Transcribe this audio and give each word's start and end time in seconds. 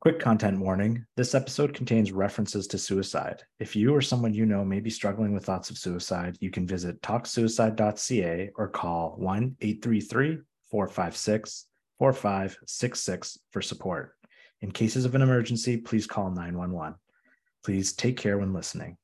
Quick 0.00 0.18
content 0.18 0.58
warning 0.58 1.04
this 1.18 1.34
episode 1.34 1.74
contains 1.74 2.10
references 2.10 2.66
to 2.68 2.78
suicide. 2.78 3.42
If 3.58 3.76
you 3.76 3.94
or 3.94 4.00
someone 4.00 4.32
you 4.32 4.46
know 4.46 4.64
may 4.64 4.80
be 4.80 4.88
struggling 4.88 5.34
with 5.34 5.44
thoughts 5.44 5.68
of 5.68 5.76
suicide, 5.76 6.38
you 6.40 6.50
can 6.50 6.66
visit 6.66 7.02
talksuicide.ca 7.02 8.50
or 8.56 8.68
call 8.68 9.16
1 9.18 9.56
833 9.60 10.38
456 10.70 11.66
4566 11.98 13.38
for 13.50 13.60
support. 13.60 14.16
In 14.62 14.70
cases 14.70 15.04
of 15.04 15.14
an 15.14 15.20
emergency, 15.20 15.76
please 15.76 16.06
call 16.06 16.30
911. 16.30 16.94
Please 17.62 17.92
take 17.92 18.16
care 18.16 18.38
when 18.38 18.54
listening. 18.54 18.96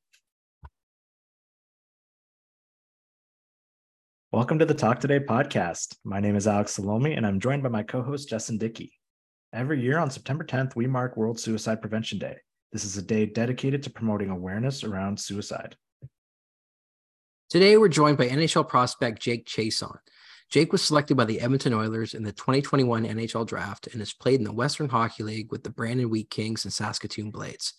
Welcome 4.33 4.61
to 4.61 4.65
the 4.65 4.73
Talk 4.73 5.01
Today 5.01 5.21
podcast. 5.21 5.97
My 6.05 6.21
name 6.21 6.37
is 6.37 6.47
Alex 6.47 6.73
Salomie, 6.73 7.13
and 7.13 7.27
I'm 7.27 7.39
joined 7.39 7.63
by 7.63 7.69
my 7.69 7.83
co 7.83 8.01
host, 8.01 8.31
Justin 8.31 8.57
Dickie. 8.57 8.96
Every 9.57 9.81
year 9.81 9.97
on 9.97 10.11
September 10.11 10.45
10th, 10.45 10.77
we 10.77 10.87
mark 10.87 11.17
World 11.17 11.41
Suicide 11.41 11.81
Prevention 11.81 12.19
Day. 12.19 12.37
This 12.73 12.85
is 12.85 12.99
a 12.99 13.03
day 13.03 13.25
dedicated 13.25 13.83
to 13.85 13.91
promoting 13.91 14.29
awareness 14.29 14.85
around 14.85 15.19
suicide. 15.19 15.77
Today, 17.49 17.79
we're 17.79 17.89
joined 17.89 18.19
by 18.19 18.29
NHL 18.29 18.69
prospect 18.69 19.23
Jake 19.23 19.47
Chiasson. 19.47 19.97
Jake 20.51 20.73
was 20.73 20.83
selected 20.83 21.17
by 21.17 21.25
the 21.25 21.41
Edmonton 21.41 21.73
Oilers 21.73 22.13
in 22.13 22.23
the 22.23 22.33
2021 22.33 23.07
NHL 23.07 23.47
draft 23.47 23.87
and 23.87 24.03
has 24.03 24.13
played 24.13 24.41
in 24.41 24.45
the 24.45 24.53
Western 24.53 24.91
Hockey 24.91 25.23
League 25.23 25.51
with 25.51 25.65
the 25.65 25.71
Brandon 25.71 26.11
Wheat 26.11 26.29
Kings 26.29 26.67
and 26.67 26.73
Saskatoon 26.73 27.31
Blades. 27.31 27.73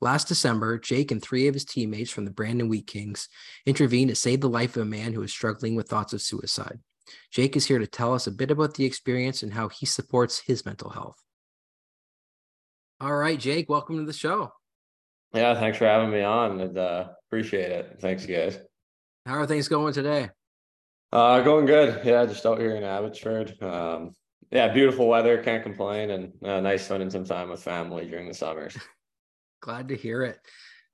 Last 0.00 0.26
December, 0.26 0.80
Jake 0.80 1.12
and 1.12 1.22
three 1.22 1.46
of 1.46 1.54
his 1.54 1.64
teammates 1.64 2.10
from 2.10 2.24
the 2.24 2.32
Brandon 2.32 2.68
Wheat 2.68 2.88
Kings 2.88 3.28
intervened 3.66 4.08
to 4.08 4.16
save 4.16 4.40
the 4.40 4.48
life 4.48 4.74
of 4.74 4.82
a 4.82 4.84
man 4.84 5.12
who 5.12 5.20
was 5.20 5.30
struggling 5.30 5.76
with 5.76 5.88
thoughts 5.88 6.12
of 6.12 6.22
suicide. 6.22 6.80
Jake 7.30 7.56
is 7.56 7.66
here 7.66 7.78
to 7.78 7.86
tell 7.86 8.14
us 8.14 8.26
a 8.26 8.32
bit 8.32 8.50
about 8.50 8.74
the 8.74 8.84
experience 8.84 9.42
and 9.42 9.52
how 9.52 9.68
he 9.68 9.86
supports 9.86 10.38
his 10.38 10.64
mental 10.64 10.90
health. 10.90 11.16
All 13.00 13.14
right, 13.14 13.38
Jake, 13.38 13.68
welcome 13.68 13.96
to 13.96 14.04
the 14.04 14.12
show. 14.12 14.52
Yeah, 15.32 15.54
thanks 15.54 15.78
for 15.78 15.86
having 15.86 16.10
me 16.10 16.22
on 16.22 16.60
and 16.60 16.76
uh, 16.76 17.08
appreciate 17.28 17.70
it. 17.70 17.98
Thanks, 18.00 18.26
guys. 18.26 18.58
How 19.24 19.34
are 19.36 19.46
things 19.46 19.68
going 19.68 19.94
today? 19.94 20.30
Uh, 21.12 21.40
going 21.40 21.66
good. 21.66 22.04
Yeah, 22.04 22.26
just 22.26 22.46
out 22.46 22.58
here 22.58 22.76
in 22.76 22.84
Abbotsford. 22.84 23.60
Um, 23.62 24.12
yeah, 24.50 24.68
beautiful 24.68 25.08
weather. 25.08 25.42
Can't 25.42 25.62
complain, 25.62 26.10
and 26.10 26.32
uh, 26.44 26.60
nice 26.60 26.84
spending 26.84 27.10
some 27.10 27.24
time 27.24 27.50
with 27.50 27.62
family 27.62 28.06
during 28.06 28.26
the 28.26 28.34
summers. 28.34 28.76
Glad 29.60 29.88
to 29.88 29.96
hear 29.96 30.24
it. 30.24 30.38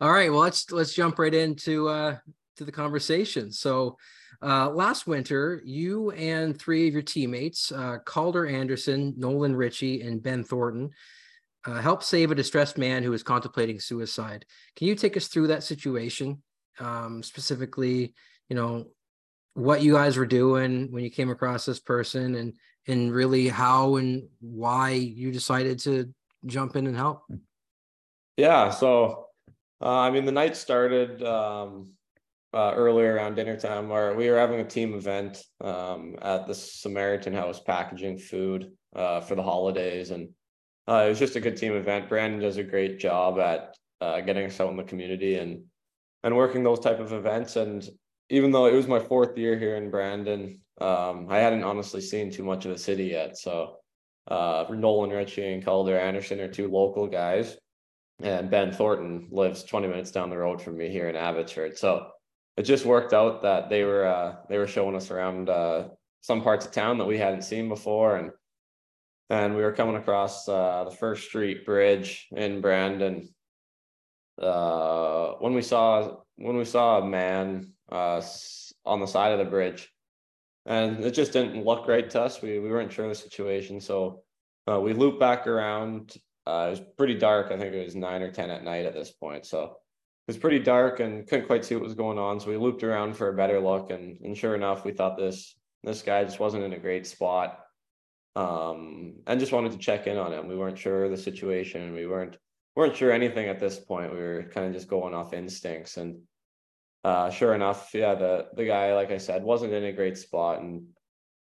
All 0.01 0.13
right, 0.13 0.31
well 0.31 0.41
let's 0.41 0.71
let's 0.71 0.95
jump 0.95 1.19
right 1.19 1.33
into 1.33 1.89
uh, 1.89 2.19
to 2.57 2.65
the 2.65 2.73
conversation. 2.73 3.51
So, 3.53 3.97
uh, 4.43 4.71
last 4.71 5.07
winter, 5.07 5.63
you 5.65 6.11
and 6.13 6.59
three 6.59 6.89
of 6.89 6.93
your 6.93 7.03
teammates, 7.03 7.73
uh, 7.73 7.99
Calder 8.05 8.47
Anderson, 8.47 9.15
Nolan 9.17 9.57
Ritchie, 9.57 10.03
and 10.03 10.23
Ben 10.23 10.45
Thornton, 10.45 10.91
uh, 11.67 11.81
helped 11.81 12.05
save 12.05 12.31
a 12.31 12.35
distressed 12.35 12.79
man 12.79 13.03
who 13.03 13.11
was 13.11 13.23
contemplating 13.23 13.81
suicide. 13.81 14.45
Can 14.77 14.87
you 14.87 14.95
take 14.95 15.17
us 15.17 15.29
through 15.29 15.49
that 15.49 15.65
situation, 15.65 16.43
um, 16.79 17.23
specifically? 17.23 18.15
You 18.49 18.57
know, 18.57 18.87
what 19.57 19.83
you 19.83 19.95
guys 19.95 20.19
were 20.19 20.27
doing 20.27 20.93
when 20.93 21.03
you 21.03 21.11
came 21.11 21.31
across 21.31 21.65
this 21.65 21.81
person 21.81 22.35
and 22.35 22.53
and 22.87 23.13
really 23.13 23.49
how 23.49 23.97
and 23.97 24.29
why 24.41 24.91
you 24.91 25.33
decided 25.33 25.79
to 25.79 26.13
jump 26.45 26.77
in 26.77 26.87
and 26.87 26.95
help 26.95 27.23
yeah 28.37 28.69
so 28.69 29.29
uh, 29.81 30.01
i 30.01 30.11
mean 30.11 30.27
the 30.27 30.33
night 30.33 30.55
started 30.55 31.23
um, 31.23 31.96
uh, 32.57 32.73
earlier 32.75 33.15
around 33.15 33.35
dinner 33.35 33.57
time 33.57 33.89
where 33.89 34.15
we 34.15 34.31
were 34.31 34.39
having 34.39 34.61
a 34.61 34.65
team 34.65 34.95
event 34.95 35.43
um, 35.61 36.17
at 36.23 36.47
the 36.47 36.55
samaritan 36.55 37.35
house 37.35 37.61
packaging 37.61 38.19
food 38.19 38.73
uh, 38.95 39.21
for 39.21 39.35
the 39.35 39.43
holidays 39.43 40.11
and 40.11 40.29
uh, 40.89 41.05
it 41.07 41.09
was 41.09 41.19
just 41.19 41.37
a 41.37 41.41
good 41.41 41.57
team 41.57 41.75
event 41.75 42.09
brandon 42.09 42.41
does 42.41 42.57
a 42.57 42.63
great 42.63 42.99
job 42.99 43.39
at 43.39 43.77
uh, 44.01 44.21
getting 44.21 44.47
us 44.47 44.61
out 44.61 44.71
in 44.71 44.77
the 44.77 44.83
community 44.85 45.37
and 45.37 45.63
and 46.25 46.35
working 46.35 46.63
those 46.63 46.81
type 46.81 47.01
of 47.01 47.13
events 47.13 47.57
and 47.57 47.89
even 48.29 48.51
though 48.51 48.67
it 48.67 48.75
was 48.75 48.89
my 48.89 48.99
fourth 48.99 49.37
year 49.39 49.59
here 49.59 49.77
in 49.77 49.91
Brandon, 49.91 50.61
um, 50.81 51.27
I 51.31 51.39
hadn't 51.39 51.65
honestly 51.65 52.01
seen 52.01 52.31
too 52.31 52.45
much 52.45 52.65
of 52.65 52.73
the 52.73 52.79
city 52.79 53.05
yet. 53.05 53.39
So 53.39 53.77
uh, 54.29 54.67
Nolan 54.71 55.11
Ritchie 55.11 55.53
and 55.53 55.65
Calder 55.65 55.99
Anderson 55.99 56.41
are 56.41 56.49
two 56.49 56.69
local 56.69 57.07
guys, 57.07 57.57
and 58.21 58.51
Ben 58.51 58.73
Thornton 58.73 59.29
lives 59.31 59.63
20 59.63 59.87
minutes 59.89 60.11
down 60.11 60.31
the 60.31 60.39
road 60.39 60.61
from 60.61 60.77
me 60.77 60.89
here 60.89 61.09
in 61.09 61.17
Abbotsford. 61.17 61.79
So 61.79 62.09
it 62.57 62.63
just 62.63 62.87
worked 62.87 63.13
out 63.13 63.43
that 63.43 63.69
they 63.69 63.85
were 63.85 64.07
uh, 64.07 64.37
they 64.49 64.59
were 64.59 64.67
showing 64.67 64.97
us 64.97 65.11
around 65.11 65.49
uh, 65.49 65.89
some 66.21 66.43
parts 66.43 66.67
of 66.67 66.73
town 66.73 66.99
that 66.99 67.05
we 67.05 67.19
hadn't 67.19 67.43
seen 67.43 67.69
before, 67.69 68.17
and 68.17 68.31
and 69.29 69.55
we 69.55 69.63
were 69.63 69.73
coming 69.73 69.97
across 69.97 70.49
uh, 70.49 70.85
the 70.85 70.97
First 70.97 71.29
Street 71.29 71.67
Bridge 71.67 72.29
in 72.35 72.61
Brandon. 72.61 73.29
Uh, 74.41 75.33
when 75.39 75.55
we 75.55 75.63
saw 75.63 76.17
when 76.37 76.57
we 76.57 76.65
saw 76.65 76.99
a 76.99 77.07
man 77.07 77.73
uh, 77.91 78.23
on 78.85 79.01
the 79.01 79.07
side 79.07 79.33
of 79.33 79.39
the 79.39 79.51
bridge, 79.51 79.93
and 80.65 81.05
it 81.05 81.13
just 81.13 81.33
didn't 81.33 81.65
look 81.65 81.87
right 81.87 82.09
to 82.11 82.23
us. 82.23 82.41
We 82.41 82.59
we 82.59 82.71
weren't 82.71 82.93
sure 82.93 83.05
of 83.05 83.11
the 83.11 83.15
situation, 83.15 83.81
so 83.81 84.23
uh, 84.71 84.81
we 84.81 84.95
looped 84.95 85.21
back 85.21 85.47
around. 85.47 86.17
It 86.47 86.71
was 86.71 86.81
pretty 86.97 87.15
dark. 87.15 87.51
I 87.51 87.59
think 87.59 87.75
it 87.75 87.85
was 87.85 87.97
nine 87.97 88.23
or 88.23 88.31
ten 88.31 88.51
at 88.51 88.65
night 88.65 88.87
at 88.87 88.95
this 88.95 89.11
point, 89.11 89.45
so 89.45 89.79
was 90.27 90.37
pretty 90.37 90.59
dark 90.59 91.01
and 91.01 91.27
couldn't 91.27 91.47
quite 91.47 91.65
see 91.65 91.75
what 91.75 91.85
was 91.85 91.95
going 91.95 92.19
on. 92.19 92.41
So 92.41 92.51
we 92.51 92.57
looped 92.57 92.83
around 92.83 93.17
for 93.17 93.29
a 93.29 93.37
better 93.37 93.61
look, 93.61 93.91
and 93.91 94.19
and 94.23 94.37
sure 94.37 94.55
enough, 94.55 94.85
we 94.85 94.93
thought 94.93 95.17
this 95.17 95.55
this 95.83 96.03
guy 96.03 96.25
just 96.25 96.41
wasn't 96.41 96.65
in 96.65 96.73
a 96.73 96.79
great 96.79 97.07
spot. 97.07 97.61
Um, 98.35 99.15
and 99.27 99.41
just 99.41 99.53
wanted 99.53 99.73
to 99.73 99.79
check 99.79 100.07
in 100.07 100.19
on 100.19 100.33
him. 100.33 100.47
We 100.47 100.57
weren't 100.57 100.79
sure 100.79 101.05
of 101.05 101.11
the 101.11 101.17
situation. 101.17 101.95
We 101.95 102.07
weren't 102.07 102.37
weren't 102.75 102.97
sure 102.97 103.11
anything 103.11 103.49
at 103.49 103.61
this 103.61 103.79
point. 103.79 104.13
We 104.13 104.19
were 104.19 104.51
kind 104.53 104.67
of 104.67 104.75
just 104.75 104.89
going 104.89 105.15
off 105.15 105.33
instincts 105.33 105.97
and 105.97 106.21
uh, 107.07 107.31
sure 107.31 107.55
enough, 107.55 107.91
yeah, 107.95 108.17
the 108.17 108.49
the 108.57 108.67
guy, 108.67 108.93
like 108.93 109.13
I 109.13 109.19
said, 109.19 109.45
wasn't 109.45 109.73
in 109.73 109.85
a 109.85 109.93
great 109.93 110.19
spot 110.19 110.61
and 110.61 110.89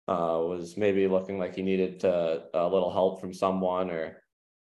uh, 0.06 0.37
was 0.43 0.77
maybe 0.77 1.09
looking 1.09 1.39
like 1.39 1.55
he 1.56 1.62
needed 1.62 2.00
to, 2.00 2.43
a 2.53 2.69
little 2.69 2.93
help 2.93 3.19
from 3.19 3.33
someone 3.33 3.91
or 3.91 4.23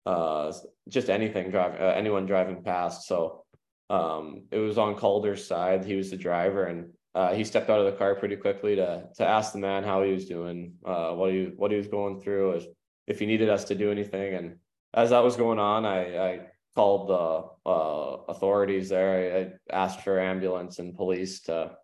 uh, 0.08 0.52
just 0.88 1.12
anything 1.12 1.52
driving 1.52 1.80
uh, 1.80 1.94
anyone 1.96 2.26
driving 2.26 2.64
past. 2.64 3.08
So 3.08 3.46
um, 3.90 4.44
it 4.52 4.60
was 4.60 4.78
on 4.78 4.96
Calder's 4.96 5.46
side. 5.46 5.84
He 5.84 5.96
was 5.96 6.12
the 6.12 6.18
driver, 6.18 6.66
and 6.66 6.92
uh, 7.16 7.34
he 7.34 7.44
stepped 7.44 7.70
out 7.70 7.80
of 7.80 7.86
the 7.86 7.98
car 7.98 8.16
pretty 8.16 8.36
quickly 8.36 8.76
to 8.76 9.08
to 9.16 9.28
ask 9.28 9.52
the 9.52 9.60
man 9.60 9.84
how 9.84 10.04
he 10.04 10.12
was 10.12 10.28
doing, 10.28 10.74
uh, 10.86 11.12
what 11.14 11.32
he 11.32 11.52
what 11.56 11.72
he 11.72 11.78
was 11.78 11.88
going 11.88 12.22
through, 12.22 12.52
if, 12.52 12.66
if 13.08 13.20
he 13.20 13.26
needed 13.26 13.50
us 13.50 13.66
to 13.66 13.76
do 13.76 13.92
anything. 13.92 14.36
And 14.36 14.58
as 14.94 15.10
that 15.10 15.24
was 15.24 15.36
going 15.36 15.60
on, 15.60 15.86
I 15.86 16.18
I 16.18 16.40
called 16.76 17.10
the 17.10 17.70
uh, 17.70 18.18
authorities 18.30 18.90
there. 18.90 19.58
I, 19.72 19.76
I, 19.76 19.84
asked 19.84 20.02
for 20.02 20.20
ambulance 20.20 20.80
and 20.80 20.96
police 20.96 21.42
to 21.42 21.76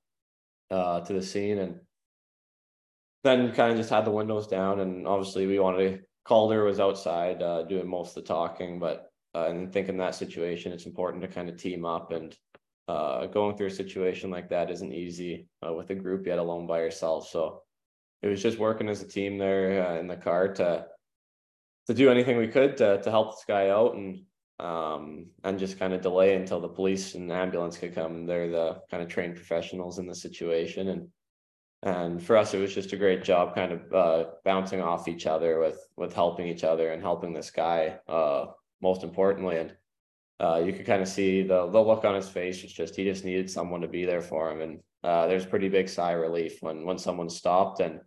uh, 0.69 1.01
to 1.01 1.13
the 1.13 1.23
scene, 1.23 1.57
and 1.57 1.79
then 3.23 3.51
kind 3.53 3.71
of 3.71 3.77
just 3.77 3.89
had 3.89 4.05
the 4.05 4.11
windows 4.11 4.47
down. 4.47 4.79
And 4.79 5.07
obviously, 5.07 5.47
we 5.47 5.59
wanted 5.59 5.97
to. 5.97 6.03
Calder 6.23 6.63
was 6.63 6.79
outside 6.79 7.43
uh, 7.43 7.63
doing 7.63 7.87
most 7.87 8.17
of 8.17 8.23
the 8.23 8.27
talking, 8.27 8.79
but 8.79 9.11
uh, 9.35 9.47
and 9.49 9.71
think 9.71 9.89
in 9.89 9.97
that 9.97 10.15
situation, 10.15 10.71
it's 10.71 10.85
important 10.85 11.21
to 11.21 11.27
kind 11.27 11.49
of 11.49 11.57
team 11.57 11.83
up. 11.83 12.11
And 12.11 12.35
uh, 12.87 13.25
going 13.25 13.57
through 13.57 13.67
a 13.67 13.71
situation 13.71 14.29
like 14.29 14.49
that 14.49 14.71
isn't 14.71 14.93
easy 14.93 15.47
uh, 15.65 15.73
with 15.73 15.89
a 15.89 15.95
group 15.95 16.25
yet 16.27 16.39
alone 16.39 16.67
by 16.67 16.79
yourself. 16.79 17.27
So 17.29 17.63
it 18.21 18.27
was 18.27 18.41
just 18.41 18.59
working 18.59 18.87
as 18.89 19.01
a 19.01 19.07
team 19.07 19.37
there 19.37 19.87
uh, 19.87 19.99
in 19.99 20.07
the 20.07 20.15
car 20.15 20.53
to 20.53 20.85
to 21.87 21.93
do 21.93 22.09
anything 22.09 22.37
we 22.37 22.47
could 22.47 22.77
to 22.77 23.01
to 23.01 23.11
help 23.11 23.31
this 23.31 23.45
guy 23.47 23.69
out 23.69 23.95
and 23.95 24.21
um, 24.59 25.27
and 25.43 25.59
just 25.59 25.79
kind 25.79 25.93
of 25.93 26.01
delay 26.01 26.35
until 26.35 26.61
the 26.61 26.69
police 26.69 27.15
and 27.15 27.31
ambulance 27.31 27.77
could 27.77 27.93
come. 27.93 28.25
They're 28.25 28.49
the 28.49 28.81
kind 28.89 29.03
of 29.03 29.09
trained 29.09 29.35
professionals 29.35 29.99
in 29.99 30.07
the 30.07 30.15
situation, 30.15 30.89
and 30.89 31.07
and 31.83 32.23
for 32.23 32.37
us, 32.37 32.53
it 32.53 32.59
was 32.59 32.73
just 32.73 32.93
a 32.93 32.97
great 32.97 33.23
job, 33.23 33.53
kind 33.53 33.71
of 33.73 33.93
uh, 33.93 34.29
bouncing 34.43 34.81
off 34.81 35.07
each 35.07 35.25
other 35.25 35.59
with 35.59 35.79
with 35.97 36.13
helping 36.13 36.47
each 36.47 36.63
other 36.63 36.93
and 36.93 37.01
helping 37.01 37.33
this 37.33 37.51
guy. 37.51 37.99
Uh, 38.07 38.45
most 38.89 39.03
importantly, 39.03 39.57
and 39.57 39.69
uh, 40.39 40.61
you 40.65 40.71
could 40.73 40.85
kind 40.85 41.01
of 41.01 41.07
see 41.07 41.43
the 41.51 41.59
the 41.75 41.81
look 41.89 42.05
on 42.05 42.15
his 42.15 42.29
face. 42.29 42.63
It's 42.63 42.79
just 42.81 42.95
he 42.95 43.03
just 43.03 43.25
needed 43.25 43.49
someone 43.49 43.81
to 43.81 43.87
be 43.97 44.05
there 44.05 44.21
for 44.21 44.43
him, 44.51 44.61
and 44.61 44.73
uh, 45.03 45.27
there's 45.27 45.45
pretty 45.53 45.69
big 45.69 45.87
sigh 45.89 46.17
relief 46.27 46.53
when 46.61 46.85
when 46.87 46.97
someone 46.97 47.29
stopped 47.29 47.79
and 47.85 47.99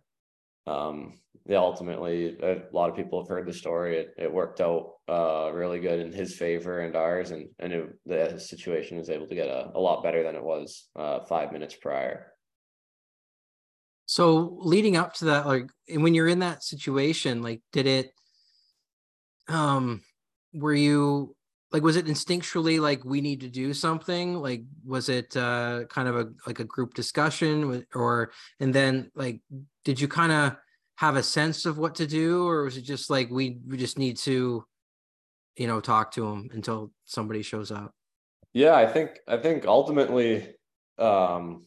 um, 0.67 1.19
yeah, 1.49 1.57
ultimately, 1.57 2.37
a 2.43 2.61
lot 2.71 2.91
of 2.91 2.95
people 2.95 3.19
have 3.19 3.27
heard 3.27 3.47
the 3.47 3.53
story. 3.53 3.97
It, 3.97 4.13
it 4.19 4.31
worked 4.31 4.61
out 4.61 4.97
uh, 5.07 5.49
really 5.51 5.79
good 5.79 5.99
in 5.99 6.13
his 6.13 6.35
favor 6.35 6.81
and 6.81 6.95
ours, 6.95 7.31
and 7.31 7.47
and 7.57 7.73
it, 7.73 7.89
the 8.05 8.39
situation 8.39 8.97
was 8.97 9.09
able 9.09 9.27
to 9.27 9.35
get 9.35 9.47
a, 9.47 9.71
a 9.73 9.79
lot 9.79 10.03
better 10.03 10.21
than 10.21 10.35
it 10.35 10.43
was 10.43 10.89
uh, 10.95 11.21
five 11.21 11.51
minutes 11.51 11.75
prior. 11.75 12.33
So 14.05 14.57
leading 14.59 14.95
up 14.95 15.13
to 15.15 15.25
that, 15.25 15.47
like, 15.47 15.69
and 15.87 16.03
when 16.03 16.13
you're 16.13 16.27
in 16.27 16.39
that 16.39 16.63
situation, 16.63 17.41
like, 17.41 17.61
did 17.71 17.87
it, 17.87 18.11
um, 19.47 20.01
were 20.53 20.73
you 20.73 21.35
like, 21.71 21.83
was 21.83 21.95
it 21.95 22.07
instinctually 22.07 22.79
like 22.79 23.05
we 23.05 23.21
need 23.21 23.41
to 23.41 23.49
do 23.49 23.73
something? 23.73 24.35
Like, 24.35 24.63
was 24.85 25.09
it 25.09 25.35
uh, 25.37 25.85
kind 25.89 26.07
of 26.07 26.15
a 26.15 26.29
like 26.47 26.59
a 26.59 26.63
group 26.63 26.93
discussion, 26.93 27.85
or 27.93 28.31
and 28.59 28.73
then 28.73 29.11
like, 29.15 29.41
did 29.83 29.99
you 29.99 30.07
kind 30.07 30.31
of 30.31 30.55
have 30.95 31.15
a 31.15 31.23
sense 31.23 31.65
of 31.65 31.77
what 31.77 31.95
to 31.95 32.05
do 32.05 32.45
or 32.45 32.63
was 32.65 32.75
it 32.75 32.81
just 32.81 33.09
like 33.09 33.29
we 33.29 33.59
we 33.65 33.77
just 33.77 33.97
need 33.97 34.17
to 34.17 34.65
you 35.55 35.65
know 35.65 35.79
talk 35.79 36.11
to 36.11 36.25
them 36.25 36.49
until 36.51 36.91
somebody 37.05 37.41
shows 37.41 37.71
up? 37.71 37.93
Yeah 38.51 38.75
i 38.75 38.85
think 38.85 39.17
i 39.25 39.37
think 39.37 39.65
ultimately 39.65 40.55
um 40.97 41.63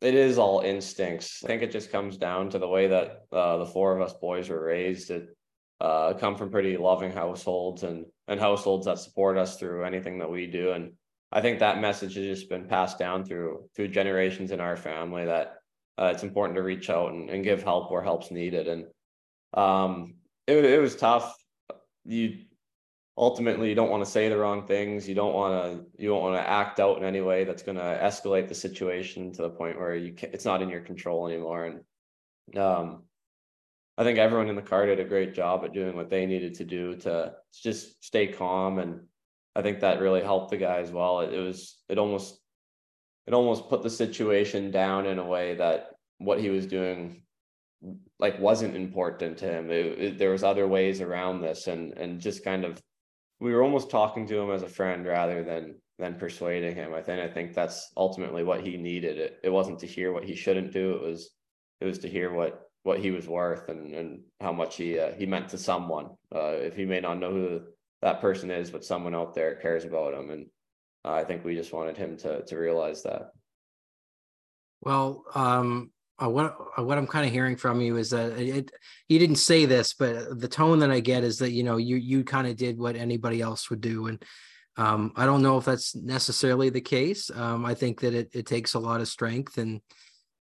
it 0.00 0.14
is 0.14 0.38
all 0.38 0.60
instincts. 0.60 1.42
I 1.44 1.48
think 1.48 1.62
it 1.62 1.72
just 1.72 1.90
comes 1.90 2.16
down 2.16 2.50
to 2.50 2.58
the 2.58 2.68
way 2.68 2.86
that 2.86 3.22
uh, 3.32 3.58
the 3.58 3.66
four 3.66 3.96
of 3.96 4.00
us 4.00 4.14
boys 4.14 4.48
were 4.48 4.62
raised. 4.62 5.10
It 5.10 5.36
uh, 5.80 6.14
come 6.14 6.36
from 6.36 6.50
pretty 6.50 6.76
loving 6.76 7.10
households 7.10 7.82
and 7.82 8.06
and 8.28 8.38
households 8.38 8.86
that 8.86 8.98
support 8.98 9.36
us 9.36 9.56
through 9.56 9.84
anything 9.84 10.18
that 10.18 10.30
we 10.30 10.46
do. 10.46 10.72
And 10.72 10.92
i 11.30 11.40
think 11.42 11.58
that 11.58 11.80
message 11.80 12.14
has 12.14 12.24
just 12.24 12.48
been 12.48 12.66
passed 12.66 12.98
down 12.98 13.24
through 13.24 13.68
through 13.74 13.88
generations 13.88 14.50
in 14.50 14.60
our 14.60 14.76
family 14.76 15.26
that 15.26 15.56
uh, 15.98 16.10
it's 16.14 16.22
important 16.22 16.56
to 16.56 16.62
reach 16.62 16.88
out 16.88 17.12
and, 17.12 17.28
and 17.28 17.44
give 17.44 17.62
help 17.62 17.90
where 17.90 18.02
help's 18.02 18.30
needed. 18.30 18.68
And 18.68 18.86
um 19.54 20.14
it, 20.46 20.64
it 20.64 20.80
was 20.80 20.96
tough. 20.96 21.34
You 22.04 22.38
ultimately 23.16 23.68
you 23.68 23.74
don't 23.74 23.90
want 23.90 24.04
to 24.04 24.10
say 24.10 24.28
the 24.28 24.38
wrong 24.38 24.66
things. 24.66 25.08
You 25.08 25.14
don't 25.14 25.34
want 25.34 25.64
to 25.64 26.02
you 26.02 26.08
don't 26.08 26.22
want 26.22 26.36
to 26.36 26.48
act 26.48 26.78
out 26.80 26.98
in 26.98 27.04
any 27.04 27.20
way 27.20 27.44
that's 27.44 27.62
going 27.62 27.78
to 27.78 28.00
escalate 28.02 28.48
the 28.48 28.54
situation 28.54 29.32
to 29.32 29.42
the 29.42 29.50
point 29.50 29.78
where 29.78 29.96
you 29.96 30.12
can, 30.12 30.30
it's 30.32 30.44
not 30.44 30.62
in 30.62 30.68
your 30.68 30.82
control 30.82 31.26
anymore. 31.26 31.64
And 31.64 32.58
um 32.58 33.02
I 33.98 34.04
think 34.04 34.18
everyone 34.18 34.48
in 34.48 34.54
the 34.54 34.62
car 34.62 34.86
did 34.86 35.00
a 35.00 35.04
great 35.04 35.34
job 35.34 35.64
at 35.64 35.74
doing 35.74 35.96
what 35.96 36.08
they 36.08 36.24
needed 36.24 36.54
to 36.54 36.64
do 36.64 36.94
to 36.98 37.34
just 37.52 38.04
stay 38.04 38.28
calm. 38.28 38.78
And 38.78 39.00
I 39.56 39.62
think 39.62 39.80
that 39.80 39.98
really 39.98 40.22
helped 40.22 40.50
the 40.50 40.56
guy 40.56 40.78
as 40.78 40.92
well. 40.92 41.18
It, 41.20 41.34
it 41.34 41.40
was, 41.40 41.82
it 41.88 41.98
almost, 41.98 42.38
it 43.26 43.34
almost 43.34 43.68
put 43.68 43.82
the 43.82 43.90
situation 43.90 44.70
down 44.70 45.06
in 45.06 45.18
a 45.18 45.26
way 45.26 45.56
that 45.56 45.96
what 46.18 46.40
he 46.40 46.48
was 46.48 46.64
doing 46.64 47.24
like 48.20 48.38
wasn't 48.38 48.76
important 48.76 49.36
to 49.38 49.46
him. 49.46 49.72
It, 49.72 49.86
it, 49.86 50.18
there 50.18 50.30
was 50.30 50.44
other 50.44 50.68
ways 50.68 51.00
around 51.00 51.40
this 51.40 51.66
and, 51.66 51.92
and 51.98 52.20
just 52.20 52.44
kind 52.44 52.64
of, 52.64 52.80
we 53.40 53.52
were 53.52 53.64
almost 53.64 53.90
talking 53.90 54.28
to 54.28 54.38
him 54.38 54.52
as 54.52 54.62
a 54.62 54.68
friend 54.68 55.06
rather 55.06 55.42
than, 55.42 55.74
than 55.98 56.14
persuading 56.14 56.76
him. 56.76 56.94
I 56.94 57.02
think, 57.02 57.20
I 57.20 57.32
think 57.32 57.52
that's 57.52 57.90
ultimately 57.96 58.44
what 58.44 58.60
he 58.60 58.76
needed. 58.76 59.18
It, 59.18 59.40
it 59.42 59.50
wasn't 59.50 59.80
to 59.80 59.88
hear 59.88 60.12
what 60.12 60.24
he 60.24 60.36
shouldn't 60.36 60.72
do. 60.72 60.92
It 60.92 61.02
was, 61.02 61.30
it 61.80 61.84
was 61.84 61.98
to 62.00 62.08
hear 62.08 62.32
what 62.32 62.67
what 62.88 63.00
he 63.00 63.10
was 63.10 63.28
worth 63.28 63.68
and 63.68 63.94
and 63.94 64.20
how 64.40 64.50
much 64.50 64.76
he 64.76 64.98
uh, 64.98 65.12
he 65.12 65.26
meant 65.26 65.50
to 65.50 65.58
someone. 65.58 66.06
Uh, 66.34 66.56
if 66.68 66.74
he 66.74 66.86
may 66.86 67.00
not 67.00 67.18
know 67.18 67.30
who 67.30 67.60
that 68.00 68.22
person 68.22 68.50
is, 68.50 68.70
but 68.70 68.82
someone 68.82 69.14
out 69.14 69.34
there 69.34 69.56
cares 69.56 69.84
about 69.84 70.14
him, 70.14 70.30
and 70.30 70.46
uh, 71.04 71.12
I 71.12 71.24
think 71.24 71.44
we 71.44 71.54
just 71.54 71.74
wanted 71.74 71.98
him 71.98 72.16
to 72.18 72.42
to 72.46 72.56
realize 72.56 73.02
that. 73.02 73.32
Well, 74.80 75.24
um, 75.34 75.90
uh, 76.22 76.30
what 76.30 76.56
uh, 76.78 76.82
what 76.82 76.96
I'm 76.96 77.06
kind 77.06 77.26
of 77.26 77.32
hearing 77.32 77.56
from 77.56 77.82
you 77.82 77.98
is 77.98 78.08
that 78.10 78.32
it, 78.38 78.70
you 79.06 79.18
didn't 79.18 79.36
say 79.50 79.66
this, 79.66 79.92
but 79.92 80.40
the 80.40 80.48
tone 80.48 80.78
that 80.78 80.90
I 80.90 81.00
get 81.00 81.24
is 81.24 81.38
that 81.40 81.52
you 81.52 81.64
know 81.64 81.76
you 81.76 81.96
you 81.96 82.24
kind 82.24 82.46
of 82.46 82.56
did 82.56 82.78
what 82.78 82.96
anybody 82.96 83.42
else 83.42 83.68
would 83.68 83.82
do, 83.82 84.06
and 84.06 84.24
um, 84.78 85.12
I 85.14 85.26
don't 85.26 85.42
know 85.42 85.58
if 85.58 85.66
that's 85.66 85.94
necessarily 85.94 86.70
the 86.70 86.80
case. 86.80 87.30
Um, 87.34 87.66
I 87.66 87.74
think 87.74 88.00
that 88.00 88.14
it 88.14 88.30
it 88.32 88.46
takes 88.46 88.72
a 88.72 88.80
lot 88.88 89.02
of 89.02 89.08
strength 89.08 89.58
and 89.58 89.82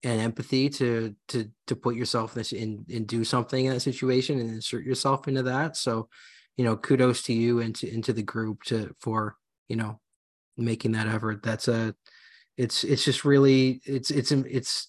and 0.04 0.22
empathy 0.22 0.70
to 0.70 1.16
to 1.28 1.50
to 1.68 1.76
put 1.76 1.96
yourself 1.96 2.36
in 2.36 2.40
this 2.40 2.52
in 2.52 2.86
and 2.94 3.08
do 3.08 3.24
something 3.24 3.66
in 3.66 3.74
that 3.74 3.80
situation 3.80 4.40
and 4.40 4.50
insert 4.50 4.86
yourself 4.86 5.28
into 5.28 5.44
that. 5.44 5.76
So 5.76 6.10
you 6.56 6.66
know 6.66 6.78
kudos 6.78 7.24
to 7.24 7.34
you 7.34 7.60
and 7.60 7.76
to 7.76 7.90
into 7.92 8.14
the 8.14 8.24
group 8.24 8.64
to 8.64 8.96
for 9.00 9.36
you 9.68 9.76
know 9.76 10.00
making 10.58 10.94
that 10.94 11.08
effort. 11.08 11.44
That's 11.44 11.68
a 11.68 11.96
it's 12.58 12.84
it's 12.84 13.06
just 13.06 13.24
really 13.24 13.82
it's 13.86 14.12
it's 14.12 14.32
it's 14.32 14.88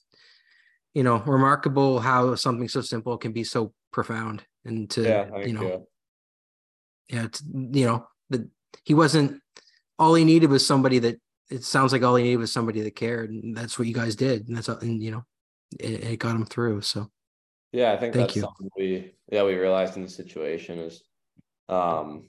you 0.94 1.02
know 1.02 1.22
remarkable 1.26 2.00
how 2.00 2.34
something 2.34 2.69
so 2.69 2.81
simple 2.81 3.16
can 3.19 3.32
be 3.32 3.44
so 3.44 3.72
profound 3.93 4.43
and 4.64 4.90
to 4.90 5.02
yeah, 5.02 5.38
you 5.38 5.52
know 5.52 5.87
yeah 7.08 7.25
it's, 7.25 7.43
you 7.43 7.87
know 7.87 8.06
the 8.31 8.49
he 8.84 8.94
wasn't 8.94 9.40
all 9.99 10.14
he 10.14 10.25
needed 10.25 10.50
was 10.50 10.66
somebody 10.66 10.99
that 10.99 11.20
it 11.50 11.64
sounds 11.64 11.92
like 11.92 12.02
all 12.02 12.16
he 12.16 12.24
needed 12.24 12.38
was 12.38 12.52
somebody 12.52 12.80
that 12.82 12.96
cared, 12.96 13.30
and 13.30 13.56
that's 13.56 13.78
what 13.78 13.88
you 13.88 13.94
guys 13.94 14.16
did, 14.16 14.48
and 14.48 14.56
that's 14.56 14.68
and 14.68 15.02
you 15.02 15.10
know, 15.10 15.24
it, 15.80 16.04
it 16.04 16.18
got 16.18 16.36
him 16.36 16.44
through. 16.44 16.82
So, 16.82 17.10
yeah, 17.72 17.92
I 17.92 17.96
think 17.96 18.14
Thank 18.14 18.28
that's 18.28 18.36
you. 18.36 18.42
something 18.42 18.68
we 18.76 19.14
yeah 19.30 19.44
we 19.44 19.54
realized 19.54 19.96
in 19.96 20.02
the 20.02 20.08
situation 20.08 20.78
is, 20.78 21.02
um, 21.68 22.28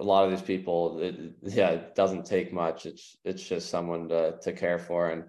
a 0.00 0.04
lot 0.04 0.24
of 0.24 0.30
these 0.30 0.42
people, 0.42 1.00
it, 1.00 1.16
yeah, 1.42 1.70
it 1.70 1.94
doesn't 1.94 2.26
take 2.26 2.52
much. 2.52 2.86
It's 2.86 3.16
it's 3.24 3.42
just 3.42 3.70
someone 3.70 4.08
to 4.08 4.38
to 4.42 4.52
care 4.52 4.78
for, 4.78 5.10
and 5.10 5.24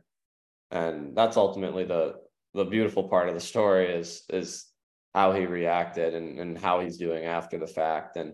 and 0.72 1.16
that's 1.16 1.38
ultimately 1.38 1.86
the 1.86 2.16
the 2.54 2.66
beautiful 2.66 3.08
part 3.08 3.30
of 3.30 3.36
the 3.36 3.42
story 3.42 3.88
is 3.88 4.24
is 4.30 4.66
how 5.14 5.32
he 5.32 5.46
reacted 5.46 6.14
and 6.14 6.40
and 6.40 6.58
how 6.58 6.82
he's 6.82 6.98
doing 6.98 7.24
after 7.24 7.58
the 7.58 7.68
fact, 7.68 8.18
and 8.18 8.34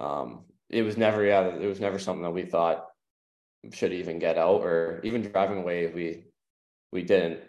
um, 0.00 0.46
it 0.68 0.82
was 0.82 0.96
never 0.96 1.24
yeah, 1.24 1.46
it 1.46 1.66
was 1.66 1.78
never 1.78 2.00
something 2.00 2.22
that 2.22 2.30
we 2.30 2.44
thought 2.44 2.86
should 3.72 3.92
even 3.92 4.18
get 4.18 4.38
out 4.38 4.62
or 4.62 5.00
even 5.04 5.22
driving 5.22 5.58
away 5.58 5.86
we 5.88 6.24
we 6.92 7.02
didn't 7.02 7.40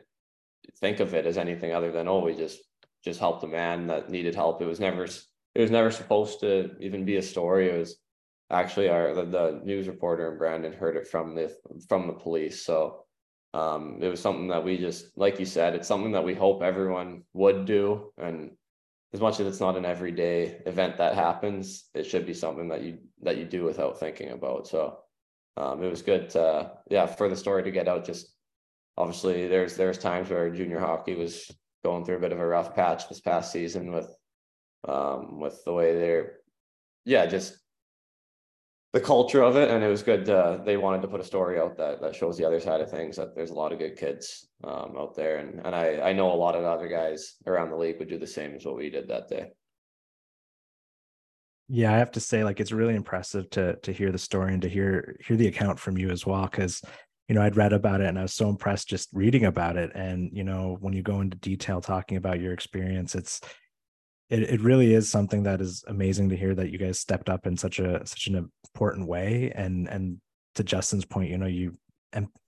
think 0.80 1.00
of 1.00 1.14
it 1.14 1.26
as 1.26 1.38
anything 1.38 1.74
other 1.74 1.92
than 1.92 2.08
oh 2.08 2.20
we 2.20 2.36
just 2.36 2.60
just 3.04 3.20
helped 3.20 3.44
a 3.44 3.48
man 3.48 3.88
that 3.88 4.10
needed 4.10 4.36
help. 4.36 4.62
It 4.62 4.66
was 4.66 4.80
never 4.80 5.06
it 5.06 5.62
was 5.62 5.72
never 5.72 5.92
supposed 5.92 6.40
to 6.42 6.72
even 6.80 7.04
be 7.04 7.18
a 7.18 7.22
story. 7.22 7.70
It 7.70 7.78
was 7.78 7.98
actually 8.50 8.90
our 8.90 9.14
the, 9.14 9.26
the 9.26 9.62
news 9.64 9.88
reporter 9.88 10.30
and 10.30 10.38
brandon 10.38 10.74
heard 10.74 10.96
it 10.96 11.08
from 11.08 11.36
the 11.36 11.56
from 11.88 12.08
the 12.08 12.14
police. 12.14 12.66
So 12.66 13.06
um 13.54 14.00
it 14.02 14.08
was 14.08 14.22
something 14.22 14.48
that 14.48 14.64
we 14.64 14.78
just 14.78 15.18
like 15.18 15.40
you 15.40 15.46
said 15.46 15.76
it's 15.76 15.88
something 15.88 16.14
that 16.14 16.24
we 16.24 16.34
hope 16.34 16.62
everyone 16.62 17.24
would 17.34 17.66
do. 17.66 18.12
And 18.18 18.52
as 19.14 19.20
much 19.20 19.40
as 19.40 19.48
it's 19.48 19.60
not 19.60 19.78
an 19.78 19.86
everyday 19.86 20.62
event 20.66 20.98
that 20.98 21.16
happens 21.16 21.90
it 21.94 22.06
should 22.06 22.26
be 22.26 22.34
something 22.34 22.70
that 22.70 22.82
you 22.82 23.00
that 23.22 23.38
you 23.38 23.46
do 23.46 23.64
without 23.64 24.00
thinking 24.00 24.32
about. 24.32 24.68
So 24.68 25.00
um, 25.58 25.84
it 25.84 25.90
was 25.90 26.02
good 26.02 26.30
to, 26.32 26.72
yeah, 26.90 27.06
for 27.06 27.30
the 27.30 27.36
story 27.36 27.64
to 27.64 27.72
get 27.72 27.88
out. 27.88 28.06
Just 28.06 28.34
obviously 28.98 29.48
there's, 29.48 29.76
there's 29.76 29.98
times 29.98 30.30
where 30.30 30.50
junior 30.50 30.80
hockey 30.80 31.16
was 31.16 31.50
going 31.84 32.06
through 32.06 32.18
a 32.18 32.20
bit 32.22 32.32
of 32.32 32.40
a 32.40 32.46
rough 32.46 32.76
patch 32.76 33.08
this 33.10 33.22
past 33.22 33.52
season 33.52 33.92
with, 33.92 34.16
um, 34.88 35.40
with 35.40 35.64
the 35.66 35.74
way 35.74 35.98
they're, 35.98 36.34
yeah, 37.06 37.26
just 37.26 37.58
the 38.94 39.00
culture 39.00 39.42
of 39.42 39.56
it. 39.56 39.70
And 39.70 39.84
it 39.84 39.88
was 39.88 40.04
good. 40.04 40.26
To, 40.26 40.62
they 40.66 40.78
wanted 40.78 41.02
to 41.02 41.08
put 41.08 41.22
a 41.22 41.26
story 41.26 41.60
out 41.60 41.78
that, 41.78 42.02
that 42.02 42.16
shows 42.16 42.38
the 42.38 42.46
other 42.46 42.60
side 42.60 42.82
of 42.82 42.92
things, 42.92 43.18
that 43.18 43.36
there's 43.36 43.52
a 43.52 43.56
lot 43.56 43.72
of 43.72 43.80
good 43.80 43.98
kids 43.98 44.48
um, 44.64 44.96
out 44.98 45.16
there. 45.16 45.38
And, 45.38 45.66
and 45.66 45.76
I, 45.76 46.10
I 46.10 46.14
know 46.14 46.32
a 46.32 46.36
lot 46.36 46.56
of 46.56 46.64
other 46.64 46.88
guys 46.88 47.36
around 47.48 47.70
the 47.70 47.78
league 47.78 48.00
would 48.00 48.10
do 48.10 48.20
the 48.20 48.28
same 48.28 48.54
as 48.56 48.66
what 48.66 48.78
we 48.78 48.90
did 48.90 49.08
that 49.08 49.28
day 49.28 49.52
yeah 51.74 51.94
i 51.94 51.98
have 51.98 52.12
to 52.12 52.20
say 52.20 52.44
like 52.44 52.60
it's 52.60 52.74
really 52.74 52.96
impressive 52.96 53.50
to 53.50 53.78
to 53.78 53.94
hear 53.94 54.12
the 54.12 54.18
story 54.18 54.52
and 54.52 54.62
to 54.62 54.68
hear 54.68 55.16
hear 55.26 55.38
the 55.38 55.48
account 55.48 55.80
from 55.80 55.98
you 55.98 56.10
as 56.10 56.26
well 56.26 56.44
because 56.44 56.82
you 57.30 57.36
know 57.36 57.42
i'd 57.42 57.56
read 57.56 57.72
about 57.72 58.02
it 58.02 58.08
and 58.08 58.20
i 58.20 58.22
was 58.22 58.34
so 58.34 58.50
impressed 58.50 58.90
just 58.90 59.08
reading 59.14 59.46
about 59.46 59.78
it. 59.78 59.90
And 59.96 60.30
you 60.34 60.44
know 60.44 60.78
when 60.82 60.94
you 60.94 61.02
go 61.02 61.22
into 61.22 61.38
detail 61.38 61.80
talking 61.80 62.18
about 62.18 62.42
your 62.42 62.52
experience 62.52 63.16
it's 63.16 63.40
it, 64.30 64.44
it 64.44 64.62
really 64.62 64.94
is 64.94 65.10
something 65.10 65.44
that 65.44 65.62
is 65.62 65.84
amazing 65.88 66.30
to 66.30 66.38
hear 66.38 66.54
that 66.56 66.72
you 66.72 66.78
guys 66.78 67.00
stepped 67.00 67.30
up 67.30 67.48
in 67.48 67.56
such 67.56 67.80
a 67.80 68.06
such 68.06 68.28
an 68.28 68.50
important 68.66 69.08
way. 69.08 69.52
And 69.56 69.88
and 69.88 70.18
to 70.56 70.66
justin's 70.66 71.06
point 71.06 71.30
you 71.30 71.38
know 71.38 71.48
you 71.48 71.78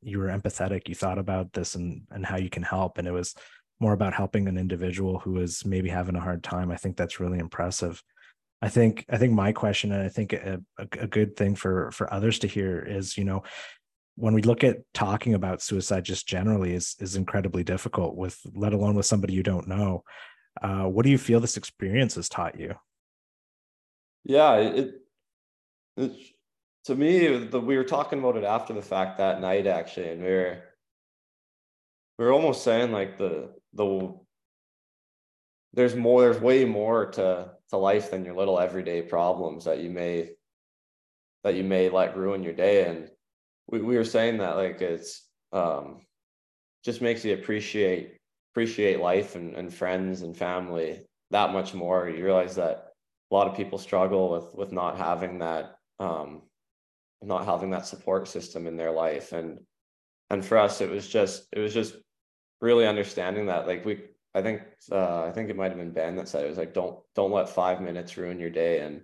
you 0.02 0.20
were 0.20 0.28
empathetic 0.28 0.90
you 0.90 0.96
thought 0.96 1.18
about 1.18 1.54
this 1.54 1.76
and 1.76 2.02
and 2.12 2.26
how 2.26 2.36
you 2.36 2.50
can 2.50 2.64
help. 2.64 2.98
And 2.98 3.08
it 3.08 3.12
was 3.12 3.36
more 3.80 3.94
about 3.94 4.14
helping 4.14 4.50
an 4.50 4.58
individual 4.58 5.20
who 5.20 5.40
is 5.40 5.66
maybe 5.66 5.90
having 5.90 6.18
a 6.18 6.22
hard 6.22 6.44
time. 6.44 6.72
I 6.72 6.76
think 6.76 6.98
that's 6.98 7.22
really 7.22 7.40
impressive 7.40 8.04
I 8.64 8.70
think 8.70 9.06
I 9.10 9.18
think 9.18 9.34
my 9.34 9.52
question, 9.52 9.92
and 9.92 10.02
I 10.02 10.08
think 10.08 10.32
a, 10.32 10.62
a, 10.80 11.06
good 11.06 11.36
thing 11.36 11.54
for 11.54 11.92
for 11.92 12.12
others 12.14 12.40
to 12.40 12.48
hear 12.48 12.80
is, 12.80 13.18
you 13.18 13.26
know, 13.26 13.44
when 14.16 14.34
we 14.34 14.42
look 14.42 14.64
at 14.64 14.78
talking 14.94 15.34
about 15.34 15.62
suicide 15.62 16.06
just 16.06 16.30
generally 16.30 16.74
is 16.74 16.96
is 17.02 17.18
incredibly 17.18 17.66
difficult 17.66 18.16
with 18.16 18.40
let 18.56 18.72
alone 18.72 18.96
with 18.96 19.06
somebody 19.06 19.34
you 19.34 19.44
don't 19.44 19.68
know. 19.68 20.06
Uh, 20.62 20.86
what 20.86 21.04
do 21.04 21.12
you 21.12 21.18
feel 21.18 21.42
this 21.42 21.58
experience 21.58 22.16
has 22.16 22.30
taught 22.30 22.58
you? 22.58 22.74
Yeah, 24.24 24.56
it, 24.56 24.94
it 25.98 26.14
to 26.86 26.96
me, 26.96 27.36
the, 27.46 27.60
we 27.60 27.76
were 27.76 27.84
talking 27.84 28.20
about 28.20 28.38
it 28.38 28.46
after 28.46 28.72
the 28.72 28.82
fact 28.82 29.18
that 29.18 29.42
night 29.42 29.68
actually, 29.68 30.12
and 30.12 30.24
we 30.24 30.30
were 30.30 30.64
we 32.18 32.24
were 32.24 32.32
almost 32.32 32.64
saying 32.64 32.94
like 32.94 33.18
the 33.18 33.50
the 33.74 34.16
there's 35.74 35.96
more 35.98 36.22
there's 36.22 36.40
way 36.40 36.64
more 36.64 37.08
to 37.08 37.52
to 37.74 37.78
life 37.78 38.12
than 38.12 38.24
your 38.24 38.36
little 38.36 38.60
everyday 38.60 39.02
problems 39.02 39.66
that 39.66 39.80
you 39.80 39.90
may 39.90 40.30
that 41.44 41.56
you 41.56 41.64
may 41.64 41.90
let 41.90 42.16
ruin 42.16 42.44
your 42.44 42.54
day. 42.54 42.86
And 42.86 43.10
we, 43.68 43.82
we 43.82 43.98
were 43.98 44.06
saying 44.06 44.38
that 44.38 44.58
like 44.58 44.80
it's 44.80 45.28
um 45.52 46.06
just 46.86 47.02
makes 47.02 47.26
you 47.26 47.34
appreciate 47.34 48.18
appreciate 48.52 49.00
life 49.00 49.36
and, 49.36 49.56
and 49.56 49.74
friends 49.74 50.22
and 50.22 50.38
family 50.38 51.02
that 51.32 51.52
much 51.52 51.74
more. 51.74 52.08
You 52.08 52.24
realize 52.24 52.56
that 52.58 52.92
a 53.32 53.36
lot 53.36 53.48
of 53.48 53.58
people 53.58 53.80
struggle 53.80 54.30
with 54.30 54.54
with 54.54 54.72
not 54.72 55.00
having 55.00 55.40
that 55.40 55.78
um 56.00 56.44
not 57.24 57.46
having 57.46 57.72
that 57.72 57.88
support 57.88 58.28
system 58.28 58.68
in 58.68 58.78
their 58.78 58.92
life. 58.92 59.32
And 59.32 59.62
and 60.30 60.46
for 60.46 60.60
us 60.60 60.80
it 60.80 60.92
was 60.92 61.10
just 61.10 61.48
it 61.52 61.60
was 61.60 61.74
just 61.74 61.96
really 62.62 62.86
understanding 62.86 63.48
that 63.48 63.66
like 63.66 63.84
we 63.84 64.04
I 64.36 64.42
think 64.42 64.62
uh, 64.92 65.24
I 65.26 65.32
think 65.32 65.50
it 65.50 65.56
might 65.56 65.70
have 65.70 65.78
been 65.78 65.92
Ben 65.92 66.16
that 66.16 66.28
said 66.28 66.44
it 66.44 66.50
was 66.50 66.58
like 66.58 66.74
don't 66.74 67.00
don't 67.16 67.32
let 67.32 67.50
five 67.50 67.82
minutes 67.82 68.18
ruin 68.18 68.40
your 68.40 68.50
day. 68.50 68.80
And 68.80 69.02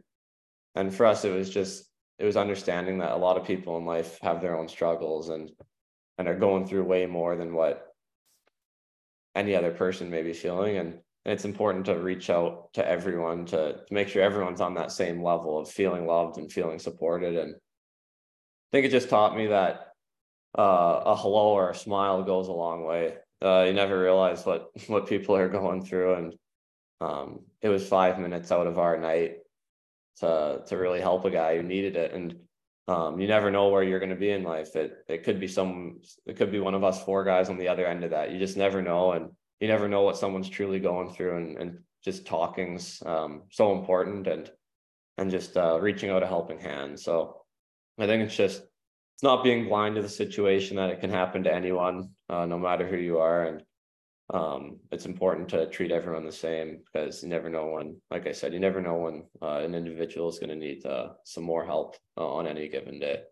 and 0.76 0.94
for 0.94 1.06
us, 1.06 1.24
it 1.26 1.34
was 1.34 1.50
just 1.50 1.86
it 2.18 2.26
was 2.26 2.38
understanding 2.38 3.00
that 3.00 3.12
a 3.12 3.18
lot 3.18 3.38
of 3.38 3.46
people 3.46 3.78
in 3.78 3.86
life 3.86 4.20
have 4.22 4.42
their 4.42 4.58
own 4.58 4.68
struggles 4.68 5.30
and 5.30 5.52
and 6.18 6.28
are 6.28 6.36
going 6.36 6.68
through 6.68 6.84
way 6.84 7.06
more 7.06 7.36
than 7.36 7.54
what 7.54 7.94
any 9.36 9.56
other 9.56 9.72
person 9.72 10.10
may 10.10 10.24
be 10.24 10.34
feeling. 10.34 10.78
And, 10.78 11.00
and 11.26 11.34
it's 11.34 11.46
important 11.46 11.86
to 11.86 11.96
reach 11.96 12.30
out 12.30 12.74
to 12.74 12.86
everyone 12.86 13.46
to, 13.48 13.74
to 13.88 13.94
make 13.94 14.08
sure 14.08 14.22
everyone's 14.22 14.62
on 14.62 14.74
that 14.76 14.92
same 14.92 15.24
level 15.24 15.60
of 15.60 15.70
feeling 15.70 16.06
loved 16.06 16.38
and 16.38 16.52
feeling 16.52 16.80
supported. 16.80 17.38
And 17.38 17.56
i 17.56 18.70
think 18.72 18.86
it 18.86 18.92
just 18.92 19.10
taught 19.10 19.38
me 19.38 19.48
that 19.48 19.94
uh, 20.58 21.02
a 21.06 21.16
hello 21.16 21.50
or 21.50 21.70
a 21.70 21.76
smile 21.76 22.24
goes 22.24 22.48
a 22.48 22.52
long 22.52 22.84
way 22.84 23.14
uh, 23.42 23.64
you 23.68 23.74
never 23.74 24.00
realize 24.00 24.46
what 24.46 24.70
what 24.88 25.08
people 25.08 25.36
are 25.36 25.50
going 25.50 25.84
through 25.84 26.14
and 26.16 26.36
um, 27.02 27.40
it 27.62 27.70
was 27.70 27.88
five 27.88 28.20
minutes 28.20 28.52
out 28.52 28.68
of 28.68 28.78
our 28.78 28.98
night 28.98 29.38
to 30.18 30.62
to 30.68 30.78
really 30.78 31.02
help 31.02 31.26
a 31.26 31.32
guy 31.32 31.56
who 31.56 31.64
needed 31.64 31.96
it 31.96 32.14
and 32.14 32.36
um, 32.90 33.20
you 33.20 33.28
never 33.28 33.52
know 33.52 33.70
where 33.70 33.84
you're 33.84 34.00
going 34.00 34.10
to 34.10 34.16
be 34.16 34.32
in 34.32 34.42
life. 34.42 34.76
It 34.76 35.06
it 35.08 35.24
could 35.24 35.40
be 35.40 35.48
some, 35.48 36.00
it 36.26 36.38
could 36.38 36.52
be 36.52 36.60
one 36.60 36.74
of 36.74 36.84
us 36.84 37.04
four 37.04 37.24
guys 37.24 37.48
on 37.48 37.58
the 37.60 37.68
other 37.68 37.86
end 37.86 38.04
of 38.04 38.10
that. 38.10 38.32
You 38.32 38.40
just 38.40 38.58
never 38.58 38.82
know, 38.82 39.12
and 39.12 39.30
you 39.60 39.68
never 39.68 39.88
know 39.88 40.02
what 40.02 40.18
someone's 40.18 40.50
truly 40.50 40.80
going 40.80 41.12
through. 41.12 41.38
And 41.38 41.58
and 41.60 41.80
just 42.04 42.26
talking's 42.26 43.04
um, 43.06 43.44
so 43.52 43.78
important, 43.78 44.26
and 44.26 44.50
and 45.20 45.30
just 45.30 45.56
uh, 45.56 45.80
reaching 45.80 46.10
out 46.10 46.24
a 46.24 46.28
helping 46.28 46.60
hand. 46.60 47.00
So 47.00 47.42
I 48.00 48.08
think 48.08 48.24
it's 48.24 48.36
just 48.36 48.64
it's 49.20 49.24
not 49.26 49.44
being 49.44 49.68
blind 49.68 49.96
to 49.96 50.02
the 50.02 50.08
situation 50.08 50.78
that 50.78 50.92
it 50.92 51.02
can 51.02 51.10
happen 51.10 51.44
to 51.44 51.54
anyone, 51.54 52.08
uh, 52.30 52.46
no 52.46 52.58
matter 52.58 52.88
who 52.88 52.96
you 52.96 53.18
are, 53.18 53.48
and 53.48 53.64
um, 54.34 54.80
it's 54.94 55.06
important 55.06 55.50
to 55.50 55.70
treat 55.70 55.92
everyone 55.92 56.24
the 56.24 56.32
same 56.32 56.80
because 56.86 57.22
you 57.22 57.28
never 57.28 57.50
know 57.50 57.68
when, 57.68 58.00
like 58.10 58.28
I 58.28 58.32
said, 58.32 58.54
you 58.54 58.62
never 58.62 58.80
know 58.80 58.96
when 58.96 59.26
uh, 59.42 59.60
an 59.60 59.76
individual 59.76 60.30
is 60.30 60.40
going 60.40 60.52
to 60.52 60.56
need 60.56 60.86
uh, 60.86 61.10
some 61.26 61.44
more 61.44 61.66
help 61.66 61.98
uh, 62.18 62.26
on 62.26 62.48
any 62.48 62.70
given 62.70 62.98
day. 62.98 63.24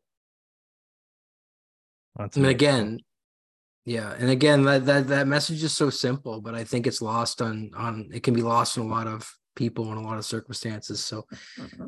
That's 2.17 2.35
and 2.35 2.47
again, 2.47 2.99
yeah, 3.85 4.13
and 4.19 4.29
again, 4.29 4.63
that, 4.63 4.85
that 4.87 5.07
that 5.07 5.27
message 5.27 5.63
is 5.63 5.71
so 5.71 5.89
simple, 5.89 6.41
but 6.41 6.53
I 6.53 6.65
think 6.65 6.85
it's 6.85 7.01
lost 7.01 7.41
on 7.41 7.71
on 7.77 8.09
it 8.13 8.23
can 8.23 8.33
be 8.33 8.41
lost 8.41 8.75
in 8.75 8.83
a 8.83 8.87
lot 8.87 9.07
of 9.07 9.33
people 9.55 9.89
in 9.93 9.97
a 9.97 10.03
lot 10.03 10.17
of 10.17 10.25
circumstances. 10.25 11.01
So 11.01 11.25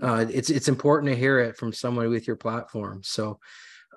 uh, 0.01 0.25
it's 0.29 0.49
it's 0.49 0.69
important 0.69 1.11
to 1.11 1.19
hear 1.19 1.39
it 1.39 1.57
from 1.57 1.73
someone 1.73 2.09
with 2.09 2.27
your 2.27 2.37
platform. 2.37 3.01
So 3.03 3.41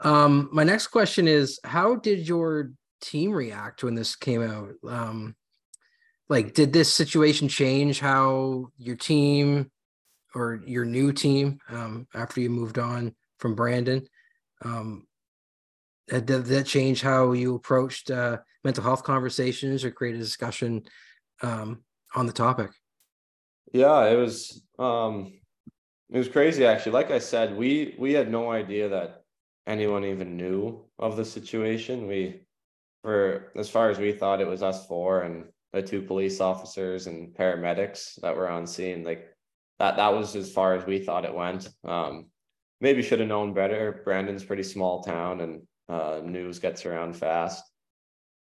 um, 0.03 0.49
my 0.53 0.65
next 0.65 0.89
question 0.89 1.29
is, 1.29 1.59
how 1.65 1.97
did 1.97 2.27
your 2.27 2.73
team 3.01 3.33
react 3.33 3.83
when 3.83 3.95
this 3.95 4.17
came 4.17 4.43
out? 4.43 4.73
Um, 4.89 5.37
like, 6.29 6.55
did 6.55 6.73
this 6.73 6.93
situation 6.93 7.49
change 7.49 8.01
how 8.01 8.69
your 8.79 8.97
team 8.97 9.71
or 10.35 10.63
your 10.67 10.85
new 10.85 11.13
team 11.13 11.59
um, 11.69 12.07
after 12.15 12.41
you 12.41 12.51
moved 12.51 12.79
on 12.79 13.15
from 13.39 13.55
Brandon? 13.55 14.07
Um, 14.65 15.07
did 16.09 16.27
that 16.27 16.67
change 16.67 17.01
how 17.01 17.33
you 17.33 17.55
approached 17.55 18.11
uh, 18.11 18.39
mental 18.65 18.83
health 18.83 19.05
conversations 19.05 19.85
or 19.85 19.91
create 19.91 20.15
a 20.15 20.19
discussion 20.19 20.83
um, 21.43 21.85
on 22.15 22.27
the 22.27 22.33
topic? 22.33 22.71
Yeah, 23.73 24.07
it 24.07 24.17
was 24.17 24.63
um, 24.79 25.33
it 26.11 26.19
was 26.19 26.29
crazy 26.29 26.67
actually. 26.67 26.93
Like 26.93 27.11
I 27.11 27.19
said, 27.19 27.57
we 27.57 27.95
we 27.99 28.13
had 28.13 28.31
no 28.31 28.51
idea 28.51 28.89
that 28.91 29.22
anyone 29.67 30.05
even 30.05 30.37
knew 30.37 30.85
of 30.99 31.17
the 31.17 31.25
situation. 31.25 32.07
We 32.07 32.43
for 33.03 33.53
as 33.57 33.69
far 33.69 33.91
as 33.91 33.99
we 33.99 34.13
thought 34.13 34.41
it 34.41 34.47
was 34.47 34.63
us 34.63 34.87
four 34.87 35.23
and 35.23 35.45
the 35.73 35.83
two 35.83 36.03
police 36.03 36.41
officers 36.41 37.07
and 37.07 37.35
paramedics 37.35 38.21
that 38.21 38.37
were 38.37 38.49
on 38.49 38.67
scene 38.67 39.03
like 39.05 39.29
that 39.79 39.97
that 39.97 40.13
was 40.13 40.37
as 40.37 40.53
far 40.53 40.75
as 40.75 40.87
we 40.87 40.99
thought 40.99 41.25
it 41.25 41.35
went. 41.35 41.69
Um 41.85 42.27
maybe 42.81 43.03
should 43.03 43.21
have 43.21 43.29
known 43.29 43.55
better. 43.55 44.03
Brandon's 44.05 44.45
pretty 44.45 44.63
small 44.63 45.03
town 45.03 45.41
and 45.41 45.63
uh 45.89 46.21
news 46.25 46.59
gets 46.59 46.87
around 46.87 47.17
fast. 47.17 47.65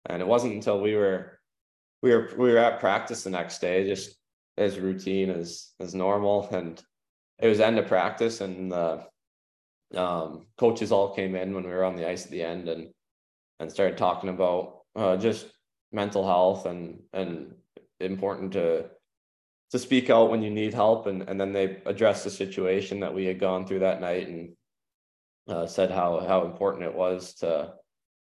And 0.08 0.22
it 0.22 0.28
wasn't 0.28 0.56
until 0.56 0.82
we 0.82 0.96
were 0.96 1.40
we 2.02 2.12
were 2.12 2.30
we 2.38 2.52
were 2.52 2.58
at 2.58 2.80
practice 2.80 3.24
the 3.24 3.30
next 3.30 3.60
day 3.60 3.88
just 3.88 4.18
as 4.58 4.80
routine 4.80 5.30
as 5.30 5.72
as 5.80 5.96
normal. 5.96 6.48
And 6.52 6.82
it 7.40 7.48
was 7.48 7.60
end 7.60 7.80
of 7.80 7.88
practice 7.88 8.42
and 8.42 8.72
the 8.72 9.06
um 9.96 10.46
coaches 10.58 10.92
all 10.92 11.14
came 11.14 11.36
in 11.36 11.54
when 11.54 11.64
we 11.64 11.70
were 11.70 11.84
on 11.84 11.96
the 11.96 12.08
ice 12.08 12.26
at 12.26 12.32
the 12.32 12.44
end 12.44 12.70
and 12.70 12.90
and 13.60 13.72
started 13.72 13.98
talking 13.98 14.30
about 14.30 14.80
uh, 14.96 15.16
just 15.18 15.48
mental 15.92 16.26
health 16.26 16.66
and 16.66 17.00
and 17.14 17.54
important 18.00 18.54
to 18.54 18.90
to 19.72 19.80
speak 19.80 20.10
out 20.10 20.30
when 20.30 20.42
you 20.42 20.50
need 20.50 20.74
help. 20.74 21.08
And 21.08 21.24
and 21.24 21.40
then 21.40 21.54
they 21.54 21.82
addressed 21.86 22.24
the 22.24 22.30
situation 22.30 23.00
that 23.00 23.14
we 23.14 23.26
had 23.26 23.40
gone 23.40 23.66
through 23.66 23.80
that 23.80 24.02
night 24.02 24.28
and 24.28 24.54
uh, 25.48 25.66
said 25.68 25.92
how 25.92 26.26
how 26.28 26.46
important 26.46 26.84
it 26.84 26.94
was 26.94 27.36
to 27.36 27.74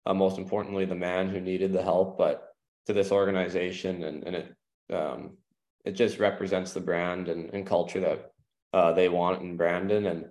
uh, 0.06 0.14
most 0.14 0.38
importantly 0.38 0.84
the 0.84 0.94
man 0.94 1.28
who 1.28 1.40
needed 1.40 1.72
the 1.72 1.82
help 1.82 2.18
but 2.18 2.54
to 2.86 2.92
this 2.92 3.10
organization. 3.10 4.04
And 4.04 4.24
and 4.24 4.36
it 4.36 4.54
um, 4.92 5.36
it 5.84 5.92
just 5.92 6.18
represents 6.18 6.72
the 6.72 6.80
brand 6.80 7.28
and, 7.28 7.52
and 7.54 7.66
culture 7.66 8.00
that 8.00 8.32
uh, 8.72 8.92
they 8.92 9.08
want 9.08 9.42
in 9.42 9.56
Brandon. 9.56 10.06
And 10.06 10.26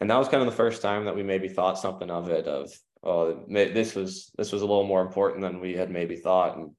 and 0.00 0.10
that 0.10 0.18
was 0.18 0.28
kind 0.28 0.42
of 0.42 0.46
the 0.46 0.56
first 0.56 0.82
time 0.82 1.04
that 1.04 1.16
we 1.16 1.22
maybe 1.22 1.48
thought 1.48 1.78
something 1.78 2.10
of 2.10 2.28
it 2.28 2.46
of 2.46 2.70
oh, 3.02 3.44
this 3.48 3.94
was 3.94 4.30
this 4.36 4.52
was 4.52 4.62
a 4.62 4.66
little 4.66 4.86
more 4.86 5.00
important 5.00 5.40
than 5.40 5.60
we 5.60 5.74
had 5.74 5.90
maybe 5.90 6.16
thought. 6.16 6.56
And 6.56 6.72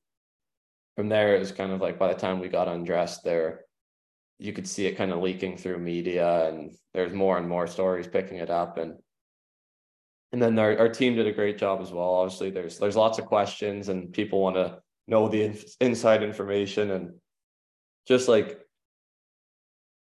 from 0.96 1.10
there, 1.10 1.36
it 1.36 1.40
was 1.40 1.52
kind 1.52 1.72
of 1.72 1.82
like 1.82 1.98
by 1.98 2.14
the 2.14 2.20
time 2.20 2.40
we 2.40 2.50
got 2.50 2.68
undressed, 2.68 3.24
there 3.24 3.62
you 4.40 4.54
could 4.54 4.68
see 4.68 4.86
it 4.86 4.98
kind 4.98 5.12
of 5.12 5.22
leaking 5.22 5.58
through 5.58 5.80
media, 5.80 6.48
and 6.50 6.72
there's 6.94 7.14
more 7.14 7.38
and 7.38 7.48
more 7.48 7.66
stories 7.66 8.08
picking 8.08 8.38
it 8.38 8.50
up, 8.50 8.78
and 8.78 8.96
and 10.34 10.42
then 10.42 10.60
our, 10.60 10.78
our 10.78 10.90
team 10.90 11.16
did 11.16 11.28
a 11.28 11.32
great 11.32 11.58
job 11.58 11.82
as 11.82 11.92
well. 11.92 12.16
Obviously, 12.16 12.52
there's 12.52 12.78
there's 12.78 12.96
lots 12.96 13.18
of 13.18 13.26
questions, 13.26 13.90
and 13.90 14.14
people 14.14 14.42
want 14.42 14.58
to 14.58 14.80
know 15.08 15.28
the 15.28 15.58
inside 15.80 16.22
information, 16.22 16.92
and 16.92 17.14
just 18.08 18.28
like 18.28 18.60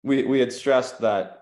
we 0.03 0.25
we 0.25 0.39
had 0.39 0.53
stressed 0.53 1.01
that 1.01 1.40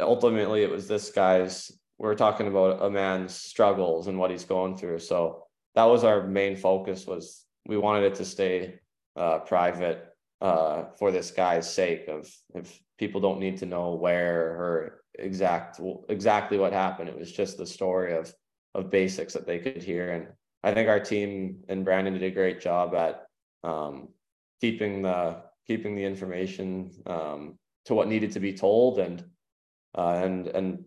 ultimately 0.00 0.62
it 0.62 0.70
was 0.70 0.88
this 0.88 1.10
guy's 1.10 1.70
we're 1.98 2.14
talking 2.14 2.48
about 2.48 2.82
a 2.82 2.90
man's 2.90 3.34
struggles 3.34 4.06
and 4.06 4.18
what 4.18 4.30
he's 4.30 4.44
going 4.44 4.74
through. 4.74 4.98
So 4.98 5.44
that 5.74 5.84
was 5.84 6.02
our 6.02 6.26
main 6.26 6.56
focus 6.56 7.06
was 7.06 7.44
we 7.66 7.76
wanted 7.76 8.04
it 8.04 8.14
to 8.16 8.24
stay 8.24 8.80
uh, 9.16 9.40
private 9.40 10.06
uh, 10.40 10.84
for 10.98 11.12
this 11.12 11.30
guy's 11.30 11.70
sake 11.70 12.08
of 12.08 12.28
if 12.54 12.80
people 12.98 13.20
don't 13.20 13.38
need 13.38 13.58
to 13.58 13.66
know 13.66 13.94
where 13.94 14.40
or 14.40 15.02
exact 15.18 15.78
exactly 16.08 16.58
what 16.58 16.72
happened. 16.72 17.08
It 17.08 17.18
was 17.18 17.30
just 17.30 17.58
the 17.58 17.66
story 17.66 18.16
of 18.16 18.32
of 18.74 18.90
basics 18.90 19.34
that 19.34 19.46
they 19.46 19.58
could 19.58 19.82
hear. 19.82 20.12
And 20.12 20.28
I 20.62 20.72
think 20.72 20.88
our 20.88 21.00
team 21.00 21.64
and 21.68 21.84
Brandon 21.84 22.14
did 22.14 22.22
a 22.22 22.30
great 22.30 22.60
job 22.60 22.94
at 22.94 23.26
um, 23.62 24.08
keeping 24.60 25.02
the 25.02 25.42
keeping 25.66 25.94
the 25.94 26.04
information 26.04 26.90
um, 27.06 27.58
to 27.84 27.94
what 27.94 28.08
needed 28.08 28.32
to 28.32 28.40
be 28.40 28.52
told 28.52 28.98
and 28.98 29.24
uh, 29.96 30.20
and 30.22 30.46
and 30.48 30.84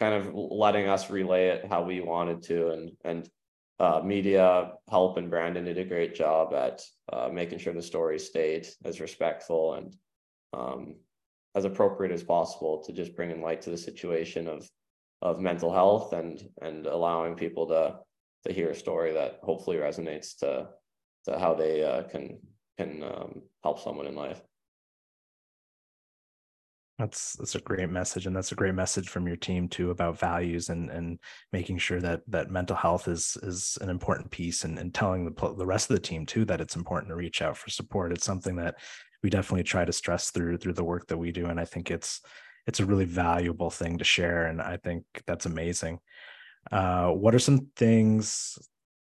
kind 0.00 0.14
of 0.14 0.34
letting 0.34 0.88
us 0.88 1.10
relay 1.10 1.48
it 1.48 1.66
how 1.66 1.82
we 1.82 2.00
wanted 2.00 2.42
to 2.42 2.70
and 2.70 2.92
and 3.04 3.28
uh, 3.78 4.00
media 4.04 4.72
help 4.88 5.16
and 5.16 5.30
Brandon 5.30 5.64
did 5.64 5.78
a 5.78 5.84
great 5.84 6.14
job 6.14 6.54
at 6.54 6.82
uh, 7.12 7.28
making 7.32 7.58
sure 7.58 7.72
the 7.72 7.82
story 7.82 8.18
stayed 8.18 8.68
as 8.84 9.00
respectful 9.00 9.74
and 9.74 9.96
um, 10.52 10.96
as 11.54 11.64
appropriate 11.64 12.12
as 12.12 12.22
possible 12.22 12.82
to 12.84 12.92
just 12.92 13.16
bring 13.16 13.30
in 13.30 13.40
light 13.40 13.62
to 13.62 13.70
the 13.70 13.76
situation 13.76 14.46
of 14.48 14.68
of 15.20 15.40
mental 15.40 15.72
health 15.72 16.12
and 16.12 16.48
and 16.62 16.86
allowing 16.86 17.34
people 17.34 17.66
to 17.66 17.96
to 18.44 18.52
hear 18.52 18.70
a 18.70 18.74
story 18.74 19.12
that 19.12 19.38
hopefully 19.42 19.76
resonates 19.76 20.36
to 20.38 20.68
to 21.24 21.38
how 21.38 21.54
they 21.54 21.84
uh, 21.84 22.02
can 22.04 22.38
can 22.78 23.02
um, 23.02 23.42
help 23.62 23.78
someone 23.78 24.06
in 24.06 24.16
life. 24.16 24.40
That's 26.98 27.34
that's 27.34 27.54
a 27.54 27.60
great 27.60 27.88
message, 27.88 28.26
and 28.26 28.36
that's 28.36 28.52
a 28.52 28.56
great 28.56 28.74
message 28.74 29.08
from 29.08 29.26
your 29.26 29.36
team 29.36 29.68
too 29.68 29.90
about 29.90 30.18
values 30.18 30.68
and 30.68 30.90
and 30.90 31.18
making 31.52 31.78
sure 31.78 32.00
that 32.00 32.20
that 32.28 32.50
mental 32.50 32.76
health 32.76 33.08
is 33.08 33.36
is 33.42 33.78
an 33.80 33.88
important 33.88 34.30
piece, 34.30 34.64
and 34.64 34.78
and 34.78 34.94
telling 34.94 35.24
the 35.24 35.54
the 35.54 35.66
rest 35.66 35.90
of 35.90 35.96
the 35.96 36.02
team 36.02 36.26
too 36.26 36.44
that 36.44 36.60
it's 36.60 36.76
important 36.76 37.08
to 37.08 37.16
reach 37.16 37.40
out 37.40 37.56
for 37.56 37.70
support. 37.70 38.12
It's 38.12 38.26
something 38.26 38.56
that 38.56 38.76
we 39.22 39.30
definitely 39.30 39.64
try 39.64 39.84
to 39.84 39.92
stress 39.92 40.30
through 40.30 40.58
through 40.58 40.74
the 40.74 40.84
work 40.84 41.06
that 41.08 41.16
we 41.16 41.32
do, 41.32 41.46
and 41.46 41.58
I 41.58 41.64
think 41.64 41.90
it's 41.90 42.20
it's 42.66 42.80
a 42.80 42.86
really 42.86 43.06
valuable 43.06 43.70
thing 43.70 43.98
to 43.98 44.04
share, 44.04 44.46
and 44.46 44.60
I 44.60 44.76
think 44.76 45.04
that's 45.26 45.46
amazing. 45.46 45.98
Uh, 46.70 47.08
what 47.08 47.34
are 47.34 47.40
some 47.40 47.68
things 47.74 48.58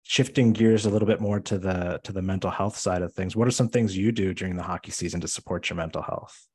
shifting 0.03 0.53
gears 0.53 0.87
a 0.87 0.91
little 0.91 1.09
bit 1.09 1.21
more 1.21 1.41
to 1.41 1.59
the 1.59 2.01
to 2.05 2.13
the 2.13 2.23
mental 2.23 2.51
health 2.51 2.77
side 2.77 3.03
of 3.03 3.13
things 3.13 3.37
what 3.37 3.47
are 3.47 3.53
some 3.53 3.69
things 3.69 3.97
you 3.97 4.11
do 4.11 4.35
during 4.35 4.57
the 4.57 4.63
hockey 4.63 4.91
season 4.91 5.21
to 5.21 5.29
support 5.29 5.71
your 5.71 5.77
mental 5.77 6.03
health 6.03 6.49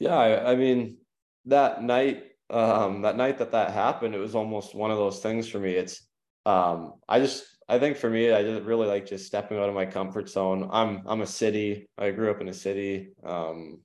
yeah, 0.00 0.16
I, 0.16 0.52
I 0.52 0.56
mean 0.56 0.98
that 1.44 1.84
night, 1.84 2.24
um, 2.50 3.02
that 3.02 3.16
night 3.16 3.38
that 3.38 3.52
that 3.52 3.72
happened, 3.72 4.16
it 4.16 4.18
was 4.18 4.34
almost 4.34 4.74
one 4.74 4.90
of 4.90 4.96
those 4.96 5.20
things 5.20 5.48
for 5.48 5.60
me. 5.60 5.74
It's, 5.74 6.02
um, 6.46 6.94
I 7.08 7.20
just, 7.20 7.44
I 7.68 7.78
think 7.78 7.96
for 7.96 8.10
me, 8.10 8.32
I 8.32 8.42
just 8.42 8.64
really 8.64 8.88
like 8.88 9.06
just 9.06 9.26
stepping 9.26 9.58
out 9.58 9.68
of 9.68 9.74
my 9.76 9.86
comfort 9.86 10.28
zone. 10.28 10.68
I'm, 10.72 11.02
I'm 11.06 11.20
a 11.20 11.26
city. 11.26 11.88
I 11.96 12.10
grew 12.10 12.32
up 12.32 12.40
in 12.40 12.48
a 12.48 12.54
city. 12.54 13.10
Um, 13.22 13.82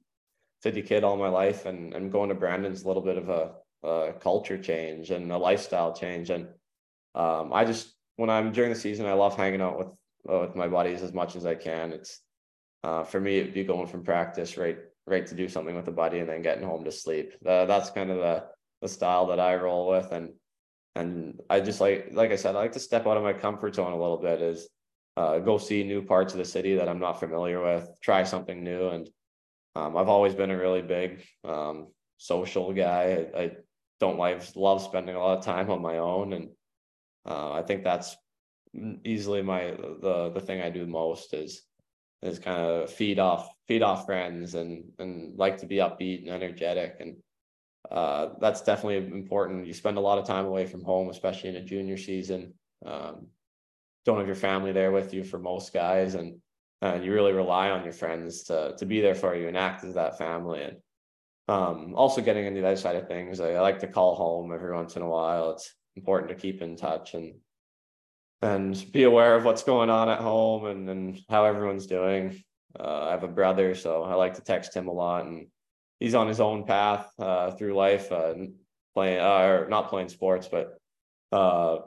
city 0.63 0.81
kid 0.81 1.03
all 1.03 1.15
my 1.17 1.27
life, 1.29 1.67
and 1.67 1.93
and 1.93 2.11
going 2.11 2.29
to 2.29 2.35
Brandon's 2.35 2.83
a 2.83 2.87
little 2.87 3.03
bit 3.03 3.19
of 3.19 3.29
a, 3.29 3.51
a 3.87 4.13
culture 4.13 4.57
change 4.57 5.11
and 5.11 5.31
a 5.31 5.37
lifestyle 5.37 5.93
change. 5.93 6.31
And 6.31 6.47
um, 7.13 7.53
I 7.53 7.65
just 7.65 7.93
when 8.15 8.31
I'm 8.31 8.51
during 8.51 8.71
the 8.73 8.79
season, 8.79 9.05
I 9.05 9.13
love 9.13 9.35
hanging 9.37 9.61
out 9.61 9.77
with 9.77 9.89
uh, 10.27 10.39
with 10.39 10.55
my 10.55 10.67
buddies 10.67 11.03
as 11.03 11.13
much 11.13 11.35
as 11.35 11.45
I 11.45 11.53
can. 11.53 11.91
It's 11.91 12.19
uh, 12.83 13.03
for 13.03 13.19
me, 13.19 13.37
it'd 13.37 13.53
be 13.53 13.63
going 13.63 13.87
from 13.87 14.03
practice 14.03 14.57
right 14.57 14.79
right 15.07 15.25
to 15.27 15.35
do 15.35 15.47
something 15.47 15.75
with 15.75 15.87
a 15.87 15.91
buddy 15.91 16.19
and 16.19 16.29
then 16.29 16.41
getting 16.41 16.65
home 16.65 16.83
to 16.83 16.91
sleep. 16.91 17.33
That's 17.41 17.89
kind 17.91 18.11
of 18.11 18.17
the 18.17 18.45
the 18.81 18.89
style 18.89 19.27
that 19.27 19.39
I 19.39 19.55
roll 19.55 19.89
with, 19.89 20.11
and 20.11 20.33
and 20.95 21.39
I 21.49 21.59
just 21.59 21.81
like 21.81 22.09
like 22.11 22.31
I 22.31 22.35
said, 22.35 22.55
I 22.55 22.59
like 22.59 22.73
to 22.73 22.79
step 22.79 23.07
out 23.07 23.17
of 23.17 23.23
my 23.23 23.33
comfort 23.33 23.75
zone 23.75 23.93
a 23.93 23.99
little 23.99 24.17
bit. 24.17 24.41
Is 24.41 24.67
uh, 25.17 25.39
go 25.39 25.57
see 25.57 25.83
new 25.83 26.01
parts 26.01 26.33
of 26.33 26.39
the 26.39 26.45
city 26.45 26.75
that 26.75 26.89
I'm 26.89 26.99
not 26.99 27.19
familiar 27.19 27.63
with, 27.63 27.89
try 28.01 28.23
something 28.23 28.63
new, 28.63 28.89
and 28.89 29.09
um, 29.75 29.97
I've 29.97 30.09
always 30.09 30.35
been 30.35 30.51
a 30.51 30.57
really 30.57 30.81
big 30.81 31.23
um, 31.43 31.87
social 32.17 32.73
guy. 32.73 33.27
I, 33.35 33.41
I 33.41 33.51
don't 33.99 34.17
like 34.17 34.41
love 34.55 34.81
spending 34.81 35.15
a 35.15 35.19
lot 35.19 35.37
of 35.37 35.45
time 35.45 35.69
on 35.69 35.81
my 35.81 35.97
own, 35.97 36.33
and 36.33 36.49
uh, 37.25 37.53
I 37.53 37.61
think 37.61 37.83
that's 37.83 38.15
easily 39.03 39.41
my 39.41 39.71
the 40.01 40.31
the 40.33 40.41
thing 40.41 40.61
I 40.61 40.69
do 40.69 40.85
most 40.85 41.33
is 41.33 41.61
is 42.21 42.39
kind 42.39 42.57
of 42.57 42.91
feed 42.91 43.19
off 43.19 43.49
feed 43.67 43.83
off 43.83 44.05
friends 44.05 44.55
and 44.55 44.83
and 44.99 45.37
like 45.37 45.57
to 45.57 45.65
be 45.65 45.77
upbeat 45.77 46.21
and 46.21 46.29
energetic 46.29 46.97
and 46.99 47.17
uh, 47.91 48.29
that's 48.39 48.61
definitely 48.61 48.97
important. 49.15 49.67
You 49.67 49.73
spend 49.73 49.97
a 49.97 50.01
lot 50.01 50.17
of 50.17 50.25
time 50.25 50.45
away 50.45 50.65
from 50.65 50.83
home, 50.83 51.09
especially 51.09 51.49
in 51.49 51.57
a 51.57 51.63
junior 51.63 51.97
season. 51.97 52.53
Um, 52.85 53.27
don't 54.05 54.17
have 54.17 54.27
your 54.27 54.35
family 54.35 54.71
there 54.71 54.91
with 54.91 55.13
you 55.13 55.23
for 55.23 55.39
most 55.39 55.73
guys, 55.73 56.15
and 56.15 56.39
and 56.81 57.03
you 57.03 57.13
really 57.13 57.31
rely 57.31 57.69
on 57.69 57.83
your 57.83 57.93
friends 57.93 58.43
to 58.43 58.75
to 58.77 58.85
be 58.85 59.01
there 59.01 59.15
for 59.15 59.35
you 59.35 59.47
and 59.47 59.57
act 59.57 59.83
as 59.83 59.95
that 59.95 60.17
family. 60.17 60.63
And 60.63 60.77
um, 61.47 61.93
also 61.95 62.21
getting 62.21 62.45
into 62.45 62.61
the 62.61 62.67
other 62.67 62.75
side 62.75 62.95
of 62.95 63.07
things, 63.07 63.39
I, 63.39 63.53
I 63.53 63.61
like 63.61 63.79
to 63.79 63.87
call 63.87 64.15
home 64.15 64.53
every 64.53 64.73
once 64.73 64.95
in 64.95 65.01
a 65.01 65.09
while. 65.09 65.51
It's 65.51 65.73
important 65.95 66.29
to 66.29 66.35
keep 66.35 66.61
in 66.61 66.75
touch 66.75 67.13
and 67.13 67.35
and 68.41 68.91
be 68.91 69.03
aware 69.03 69.35
of 69.35 69.45
what's 69.45 69.63
going 69.63 69.89
on 69.89 70.09
at 70.09 70.19
home 70.19 70.65
and, 70.65 70.89
and 70.89 71.19
how 71.29 71.45
everyone's 71.45 71.87
doing. 71.87 72.43
Uh, 72.79 73.05
I 73.07 73.11
have 73.11 73.23
a 73.23 73.27
brother, 73.27 73.75
so 73.75 74.03
I 74.03 74.15
like 74.15 74.35
to 74.35 74.41
text 74.41 74.73
him 74.73 74.87
a 74.87 74.91
lot, 74.91 75.25
and 75.25 75.47
he's 75.99 76.15
on 76.15 76.27
his 76.27 76.39
own 76.39 76.65
path 76.65 77.09
uh, 77.17 77.51
through 77.51 77.73
life, 77.73 78.11
uh, 78.11 78.33
playing 78.93 79.19
uh, 79.19 79.39
or 79.39 79.67
not 79.69 79.89
playing 79.89 80.09
sports, 80.09 80.49
but 80.49 80.77
uh, 81.31 81.77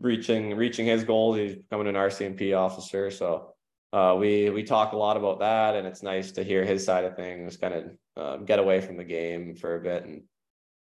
reaching 0.00 0.56
reaching 0.56 0.86
his 0.86 1.04
goals. 1.04 1.36
He's 1.36 1.56
becoming 1.56 1.86
an 1.86 1.94
RCMP 1.94 2.56
officer, 2.56 3.10
so 3.10 3.54
uh, 3.92 4.16
we 4.18 4.50
we 4.50 4.64
talk 4.64 4.92
a 4.92 4.96
lot 4.96 5.16
about 5.16 5.38
that, 5.40 5.76
and 5.76 5.86
it's 5.86 6.02
nice 6.02 6.32
to 6.32 6.44
hear 6.44 6.64
his 6.64 6.84
side 6.84 7.04
of 7.04 7.16
things, 7.16 7.56
kind 7.56 7.74
of 7.74 7.84
um, 8.16 8.44
get 8.44 8.58
away 8.58 8.80
from 8.80 8.96
the 8.96 9.04
game 9.04 9.54
for 9.54 9.76
a 9.76 9.80
bit, 9.80 10.04
and 10.04 10.22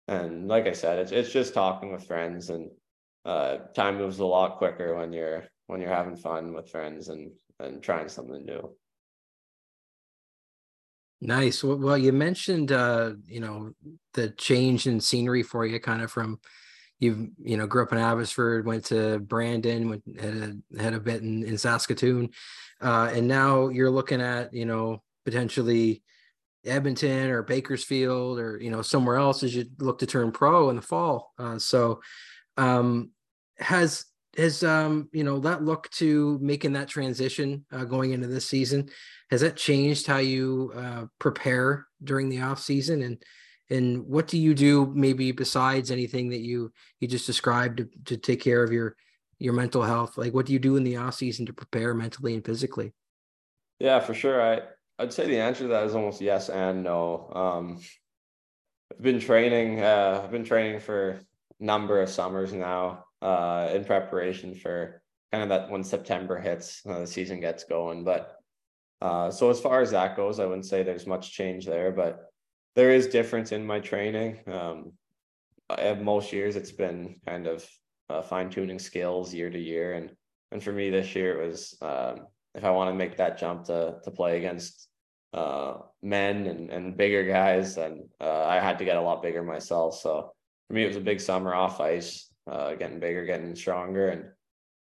and 0.07 0.47
like 0.47 0.67
I 0.67 0.73
said, 0.73 0.99
it's 0.99 1.11
it's 1.11 1.31
just 1.31 1.53
talking 1.53 1.91
with 1.91 2.07
friends, 2.07 2.49
and 2.49 2.69
uh, 3.25 3.58
time 3.74 3.98
moves 3.98 4.20
a 4.20 4.25
lot 4.25 4.58
quicker 4.58 4.96
when 4.96 5.12
you're 5.12 5.44
when 5.67 5.82
you're 5.82 5.94
having 5.94 6.15
fun 6.15 6.53
with 6.53 6.70
friends 6.70 7.10
and 7.10 7.32
and 7.60 7.82
trying 7.82 8.10
something 8.10 8.46
new. 8.46 8.75
Nice. 11.22 11.63
Well, 11.63 11.98
you 11.98 12.12
mentioned 12.12 12.72
uh, 12.72 13.13
you 13.25 13.39
know 13.39 13.72
the 14.13 14.29
change 14.29 14.86
in 14.86 15.00
scenery 15.00 15.44
for 15.44 15.65
you, 15.65 15.79
kind 15.79 16.01
of 16.01 16.12
from 16.12 16.39
you've 17.00 17.27
you 17.41 17.58
know 17.58 17.65
grew 17.65 17.84
up 17.84 17.91
in 17.91 17.98
Abbotsford, 17.98 18.65
went 18.65 18.86
to 18.86 19.20
Brandon, 19.20 19.89
went 19.89 20.03
had 20.20 20.36
a, 20.36 20.82
had 20.82 20.94
a 20.94 21.00
bit 21.00 21.22
in, 21.22 21.44
in 21.44 21.58
Saskatoon, 21.58 22.29
uh, 22.82 23.12
and 23.13 23.27
now 23.27 23.70
you're 23.70 23.89
looking 23.89 24.22
at 24.22 24.53
you 24.53 24.65
know 24.65 25.01
potentially 25.24 26.03
Edmonton 26.63 27.29
or 27.29 27.41
Bakersfield 27.41 28.38
or 28.38 28.60
you 28.62 28.70
know 28.70 28.82
somewhere 28.82 29.15
else 29.15 29.41
as 29.41 29.55
you 29.55 29.65
look 29.79 30.00
to 30.00 30.05
turn 30.05 30.32
pro 30.32 30.70
in 30.70 30.75
the 30.75 30.82
fall. 30.82 31.34
Uh, 31.39 31.58
so 31.58 32.01
um, 32.58 33.12
has 33.59 34.05
has 34.37 34.63
um, 34.63 35.09
you 35.13 35.24
know 35.24 35.39
that 35.39 35.63
look 35.63 35.89
to 35.91 36.37
making 36.41 36.74
that 36.74 36.89
transition 36.89 37.65
uh, 37.72 37.85
going 37.85 38.11
into 38.11 38.27
this 38.27 38.48
season 38.48 38.89
has 39.31 39.41
that 39.41 39.55
changed 39.55 40.07
how 40.07 40.18
you 40.18 40.72
uh, 40.75 41.05
prepare 41.20 41.87
during 42.03 42.29
the 42.29 42.41
off 42.41 42.59
season? 42.59 43.01
And 43.01 43.24
and 43.70 44.05
what 44.05 44.27
do 44.27 44.37
you 44.37 44.53
do 44.53 44.91
maybe 44.94 45.31
besides 45.31 45.89
anything 45.89 46.29
that 46.29 46.41
you 46.41 46.72
you 47.00 47.07
just 47.07 47.25
described 47.25 47.77
to, 47.77 47.89
to 48.05 48.18
take 48.18 48.41
care 48.41 48.63
of 48.63 48.72
your 48.72 48.96
your 49.39 49.53
mental 49.53 49.81
health? 49.81 50.18
Like 50.18 50.33
what 50.33 50.46
do 50.46 50.53
you 50.53 50.59
do 50.59 50.77
in 50.77 50.83
the 50.83 50.98
off 50.98 51.15
season 51.15 51.46
to 51.48 51.53
prepare 51.53 51.94
mentally 51.94 52.35
and 52.35 52.46
physically? 52.46 52.94
Yeah 53.79 54.00
for 54.00 54.13
sure. 54.13 54.41
I 54.41 54.61
i'd 54.98 55.11
say 55.11 55.27
the 55.27 55.37
answer 55.37 55.63
to 55.63 55.68
that 55.70 55.83
is 55.83 55.96
almost 55.96 56.22
yes 56.22 56.50
and 56.50 56.83
no. 56.83 57.31
Um 57.33 57.79
i've 58.91 59.01
been 59.01 59.20
training 59.20 59.81
uh 59.81 60.22
i've 60.24 60.31
been 60.31 60.46
training 60.46 60.79
for 60.79 61.20
number 61.59 62.01
of 62.01 62.09
summers 62.09 62.53
now 62.53 63.04
uh 63.25 63.70
in 63.74 63.83
preparation 63.83 64.53
for 64.55 65.01
kind 65.31 65.44
of 65.44 65.50
that 65.50 65.70
when 65.70 65.83
september 65.83 66.40
hits 66.40 66.81
uh, 66.88 67.00
the 67.00 67.07
season 67.07 67.40
gets 67.40 67.64
going 67.64 68.03
but 68.03 68.38
uh 69.01 69.29
so 69.31 69.50
as 69.50 69.59
far 69.59 69.81
as 69.81 69.92
that 69.92 70.16
goes 70.16 70.40
i 70.40 70.46
wouldn't 70.46 70.66
say 70.66 70.83
there's 70.83 71.07
much 71.07 71.31
change 71.31 71.66
there 71.66 71.92
but 71.92 72.31
there 72.75 72.92
is 72.92 73.07
difference 73.07 73.51
in 73.51 73.66
my 73.66 73.79
training. 73.79 74.40
Um, 74.48 74.92
most 76.03 76.31
years 76.31 76.55
it's 76.55 76.72
been 76.72 77.16
kind 77.25 77.48
of 77.48 77.68
uh, 78.09 78.22
fine 78.22 78.50
tuning 78.50 78.79
skills 78.79 79.33
year 79.33 79.50
to 79.50 79.59
year, 79.59 79.94
and 79.94 80.11
and 80.51 80.61
for 80.61 80.72
me 80.72 80.90
this 80.90 81.16
year 81.16 81.42
it 81.42 81.48
was 81.48 81.75
um, 81.81 82.27
if 82.53 82.64
I 82.64 82.70
want 82.70 82.90
to 82.90 82.96
make 82.96 83.18
that 83.18 83.38
jump 83.38 83.66
to 83.66 83.96
to 84.03 84.11
play 84.11 84.38
against 84.38 84.90
uh, 85.33 85.75
men 86.03 86.46
and 86.46 86.70
and 86.70 86.98
bigger 86.98 87.25
guys, 87.25 87.75
then 87.75 88.09
uh, 88.22 88.44
I 88.44 88.59
had 88.59 88.77
to 88.79 88.85
get 88.85 88.98
a 88.98 89.01
lot 89.01 89.24
bigger 89.24 89.42
myself. 89.42 90.00
So 90.00 90.33
for 90.68 90.74
me 90.74 90.83
it 90.83 90.88
was 90.88 90.98
a 90.98 91.01
big 91.01 91.20
summer 91.20 91.55
off 91.55 91.79
ice, 91.79 92.29
uh, 92.50 92.75
getting 92.75 93.00
bigger, 93.00 93.25
getting 93.25 93.55
stronger, 93.55 94.10
and 94.10 94.25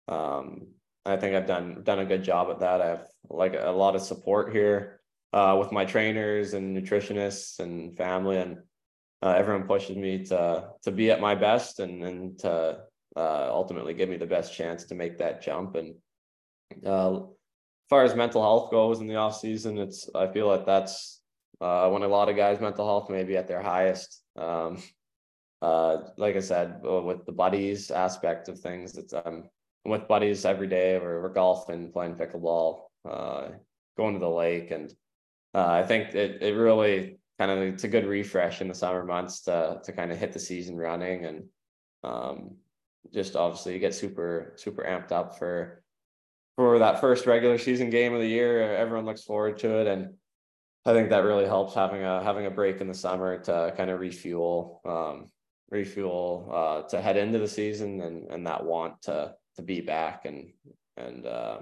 um, 0.08 0.68
I 1.04 1.16
think 1.16 1.34
I've 1.34 1.46
done 1.46 1.82
done 1.84 2.00
a 2.00 2.06
good 2.06 2.24
job 2.24 2.50
at 2.50 2.60
that. 2.60 2.80
I 2.80 2.86
have 2.86 3.06
like 3.30 3.54
a 3.58 3.70
lot 3.70 3.94
of 3.94 4.02
support 4.02 4.52
here 4.52 5.00
uh, 5.32 5.56
with 5.58 5.72
my 5.72 5.84
trainers 5.84 6.54
and 6.54 6.76
nutritionists 6.76 7.60
and 7.60 7.96
family, 7.96 8.38
and 8.38 8.58
uh, 9.22 9.34
everyone 9.36 9.66
pushes 9.66 9.96
me 9.96 10.24
to 10.26 10.70
to 10.82 10.90
be 10.90 11.10
at 11.10 11.20
my 11.20 11.34
best 11.34 11.80
and 11.80 12.02
and 12.02 12.38
to 12.40 12.80
uh, 13.16 13.48
ultimately 13.50 13.94
give 13.94 14.08
me 14.08 14.16
the 14.16 14.26
best 14.26 14.54
chance 14.54 14.84
to 14.84 14.94
make 14.94 15.18
that 15.18 15.42
jump. 15.42 15.76
And 15.76 15.94
uh, 16.84 17.16
as 17.16 17.88
far 17.88 18.04
as 18.04 18.14
mental 18.14 18.42
health 18.42 18.70
goes 18.70 19.00
in 19.00 19.06
the 19.06 19.16
off 19.16 19.38
season, 19.38 19.78
it's 19.78 20.08
I 20.14 20.26
feel 20.26 20.46
like 20.46 20.66
that's 20.66 21.20
uh, 21.60 21.88
when 21.90 22.02
a 22.02 22.08
lot 22.08 22.28
of 22.28 22.36
guys' 22.36 22.60
mental 22.60 22.86
health 22.86 23.10
may 23.10 23.24
be 23.24 23.36
at 23.36 23.48
their 23.48 23.62
highest. 23.62 24.22
Um, 24.36 24.82
uh, 25.62 25.98
like 26.16 26.36
I 26.36 26.40
said, 26.40 26.80
with 26.82 27.24
the 27.26 27.32
buddies 27.32 27.90
aspect 27.90 28.48
of 28.48 28.58
things, 28.58 28.96
it's 28.96 29.14
um, 29.14 29.44
I'm 29.84 29.90
with 29.90 30.08
buddies 30.08 30.44
every 30.44 30.66
day. 30.66 30.98
We're, 30.98 31.22
we're 31.22 31.32
golfing, 31.32 31.92
playing 31.92 32.16
pickleball, 32.16 32.82
uh, 33.08 33.48
going 33.96 34.14
to 34.14 34.20
the 34.20 34.28
lake, 34.28 34.70
and 34.70 34.92
uh, 35.54 35.66
I 35.66 35.82
think 35.82 36.14
it 36.14 36.42
it 36.42 36.54
really 36.54 37.18
kind 37.38 37.50
of 37.50 37.58
it's 37.58 37.84
a 37.84 37.88
good 37.88 38.06
refresh 38.06 38.60
in 38.60 38.68
the 38.68 38.74
summer 38.74 39.04
months 39.04 39.42
to 39.42 39.80
to 39.84 39.92
kind 39.92 40.12
of 40.12 40.18
hit 40.18 40.32
the 40.32 40.40
season 40.40 40.76
running 40.76 41.26
and 41.26 41.44
um, 42.04 42.56
just 43.12 43.36
obviously 43.36 43.74
you 43.74 43.78
get 43.78 43.94
super 43.94 44.52
super 44.56 44.82
amped 44.82 45.12
up 45.12 45.38
for 45.38 45.82
for 46.56 46.78
that 46.78 47.00
first 47.00 47.26
regular 47.26 47.58
season 47.58 47.90
game 47.90 48.14
of 48.14 48.20
the 48.20 48.28
year. 48.28 48.74
Everyone 48.76 49.04
looks 49.04 49.22
forward 49.22 49.58
to 49.58 49.80
it, 49.80 49.86
and 49.86 50.14
I 50.84 50.92
think 50.92 51.10
that 51.10 51.24
really 51.24 51.46
helps 51.46 51.74
having 51.74 52.02
a 52.02 52.22
having 52.22 52.46
a 52.46 52.50
break 52.50 52.80
in 52.80 52.88
the 52.88 52.94
summer 52.94 53.38
to 53.38 53.74
kind 53.76 53.90
of 53.90 54.00
refuel 54.00 54.80
um, 54.84 55.26
refuel 55.70 56.50
uh, 56.52 56.88
to 56.88 57.00
head 57.00 57.16
into 57.16 57.38
the 57.38 57.48
season 57.48 58.00
and 58.00 58.30
and 58.30 58.46
that 58.46 58.64
want 58.64 59.02
to 59.02 59.34
to 59.56 59.62
be 59.62 59.80
back 59.80 60.24
and 60.24 60.52
and 60.96 61.26
uh, 61.26 61.58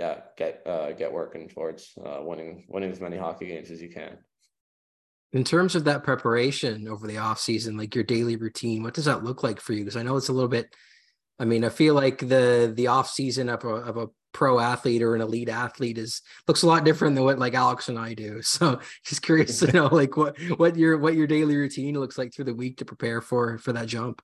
yeah, 0.00 0.20
get 0.36 0.62
uh, 0.66 0.92
get 0.92 1.12
working 1.12 1.48
towards 1.48 1.92
uh, 2.04 2.20
winning 2.22 2.64
winning 2.68 2.90
as 2.90 3.00
many 3.00 3.18
hockey 3.18 3.46
games 3.46 3.70
as 3.70 3.82
you 3.82 3.90
can. 3.90 4.16
In 5.32 5.44
terms 5.44 5.74
of 5.74 5.84
that 5.84 6.02
preparation 6.02 6.88
over 6.88 7.06
the 7.06 7.18
off 7.18 7.38
season, 7.38 7.76
like 7.76 7.94
your 7.94 8.02
daily 8.02 8.36
routine, 8.36 8.82
what 8.82 8.94
does 8.94 9.04
that 9.04 9.22
look 9.22 9.42
like 9.42 9.60
for 9.60 9.74
you? 9.74 9.80
Because 9.80 9.96
I 9.96 10.02
know 10.02 10.16
it's 10.16 10.28
a 10.28 10.32
little 10.32 10.48
bit. 10.48 10.74
I 11.38 11.44
mean, 11.44 11.64
I 11.64 11.68
feel 11.68 11.94
like 11.94 12.18
the 12.18 12.72
the 12.74 12.86
off 12.86 13.10
season 13.10 13.48
of 13.50 13.62
a 13.64 13.68
of 13.68 13.96
a 13.98 14.08
pro 14.32 14.58
athlete 14.58 15.02
or 15.02 15.14
an 15.14 15.20
elite 15.20 15.48
athlete 15.48 15.98
is 15.98 16.22
looks 16.46 16.62
a 16.62 16.66
lot 16.66 16.84
different 16.84 17.14
than 17.14 17.24
what 17.24 17.38
like 17.38 17.54
Alex 17.54 17.88
and 17.88 17.98
I 17.98 18.14
do. 18.14 18.40
So 18.50 18.80
just 19.04 19.22
curious 19.22 19.58
to 19.60 19.72
know 19.72 19.86
like 19.86 20.16
what 20.16 20.36
what 20.56 20.76
your 20.76 20.98
what 20.98 21.14
your 21.14 21.26
daily 21.26 21.56
routine 21.56 21.98
looks 21.98 22.18
like 22.18 22.32
through 22.32 22.46
the 22.46 22.54
week 22.54 22.78
to 22.78 22.84
prepare 22.84 23.20
for 23.20 23.58
for 23.58 23.72
that 23.72 23.86
jump. 23.86 24.22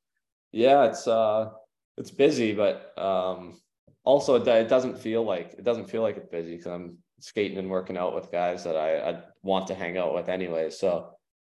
Yeah, 0.52 0.84
it's 0.84 1.06
uh 1.06 1.50
it's 1.96 2.10
busy, 2.10 2.54
but 2.54 2.92
um 2.98 3.60
also 4.04 4.36
it 4.36 4.68
doesn't 4.68 4.98
feel 4.98 5.24
like 5.24 5.54
it 5.58 5.64
doesn't 5.64 5.90
feel 5.90 6.02
like 6.02 6.16
it's 6.16 6.28
busy 6.28 6.56
because 6.56 6.72
I'm 6.72 6.98
skating 7.20 7.58
and 7.58 7.70
working 7.70 7.96
out 7.96 8.14
with 8.14 8.30
guys 8.30 8.64
that 8.64 8.76
I, 8.76 9.10
I 9.10 9.22
want 9.42 9.66
to 9.68 9.74
hang 9.74 9.98
out 9.98 10.14
with 10.14 10.28
anyway. 10.28 10.70
So 10.70 11.10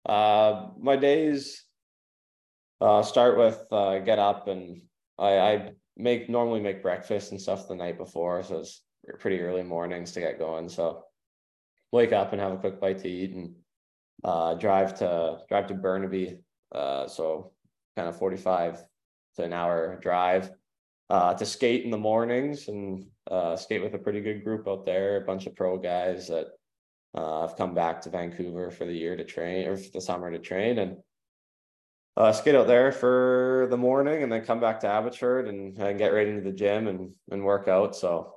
uh, 0.06 0.68
my 0.78 0.96
days 0.96 1.64
uh, 2.80 3.02
start 3.02 3.36
with 3.36 3.62
uh, 3.70 3.98
get 3.98 4.18
up 4.18 4.48
and 4.48 4.82
I, 5.18 5.38
I 5.38 5.70
make 5.98 6.30
normally 6.30 6.60
make 6.60 6.82
breakfast 6.82 7.32
and 7.32 7.40
stuff 7.40 7.68
the 7.68 7.74
night 7.74 7.98
before, 7.98 8.42
so 8.42 8.60
it's 8.60 8.82
pretty 9.18 9.40
early 9.40 9.62
mornings 9.62 10.12
to 10.12 10.20
get 10.20 10.38
going. 10.38 10.68
So 10.68 11.04
wake 11.92 12.12
up 12.12 12.32
and 12.32 12.40
have 12.40 12.52
a 12.52 12.58
quick 12.58 12.80
bite 12.80 12.98
to 12.98 13.08
eat 13.08 13.32
and 13.32 13.54
uh, 14.24 14.54
drive 14.54 14.98
to 14.98 15.38
drive 15.48 15.66
to 15.68 15.74
Burnaby. 15.74 16.38
Uh, 16.72 17.08
so 17.08 17.52
kind 17.96 18.08
of 18.08 18.18
45 18.18 18.84
to 19.36 19.42
an 19.42 19.52
hour 19.52 19.98
drive 20.00 20.50
uh, 21.10 21.34
to 21.34 21.46
skate 21.46 21.84
in 21.84 21.90
the 21.90 21.98
mornings 21.98 22.68
and 22.68 23.06
uh, 23.30 23.56
skate 23.56 23.82
with 23.82 23.94
a 23.94 23.98
pretty 23.98 24.20
good 24.20 24.44
group 24.44 24.68
out 24.68 24.84
there, 24.84 25.16
a 25.16 25.26
bunch 25.26 25.46
of 25.46 25.56
pro 25.56 25.78
guys 25.78 26.28
that 26.28 26.48
uh, 27.14 27.42
have 27.42 27.56
come 27.56 27.74
back 27.74 28.00
to 28.02 28.10
Vancouver 28.10 28.70
for 28.70 28.84
the 28.84 28.92
year 28.92 29.16
to 29.16 29.24
train 29.24 29.66
or 29.66 29.76
for 29.76 29.90
the 29.94 30.00
summer 30.00 30.30
to 30.30 30.38
train 30.38 30.78
and 30.78 30.98
uh, 32.18 32.32
skate 32.32 32.56
out 32.56 32.66
there 32.66 32.90
for 32.90 33.68
the 33.70 33.76
morning 33.76 34.24
and 34.24 34.32
then 34.32 34.44
come 34.44 34.58
back 34.58 34.80
to 34.80 34.88
Abbotsford 34.88 35.46
and, 35.46 35.78
and 35.78 35.98
get 35.98 36.12
right 36.12 36.26
into 36.26 36.42
the 36.42 36.52
gym 36.52 36.88
and, 36.88 37.12
and 37.30 37.44
work 37.44 37.68
out. 37.68 37.94
So 37.94 38.34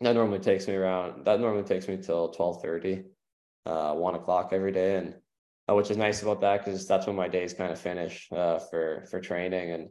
that 0.00 0.14
normally 0.14 0.38
takes 0.38 0.66
me 0.66 0.74
around, 0.74 1.26
that 1.26 1.38
normally 1.38 1.62
takes 1.62 1.86
me 1.86 1.98
till 1.98 2.32
1230, 2.32 3.04
uh, 3.66 3.94
one 3.94 4.14
o'clock 4.14 4.48
every 4.52 4.72
day. 4.72 4.96
And 4.96 5.14
uh, 5.68 5.74
which 5.74 5.90
is 5.90 5.98
nice 5.98 6.22
about 6.22 6.40
that 6.40 6.64
because 6.64 6.88
that's 6.88 7.06
when 7.06 7.14
my 7.14 7.28
days 7.28 7.52
kind 7.52 7.70
of 7.70 7.78
finish 7.78 8.28
uh, 8.32 8.58
for, 8.58 9.04
for 9.10 9.20
training. 9.20 9.72
And 9.72 9.90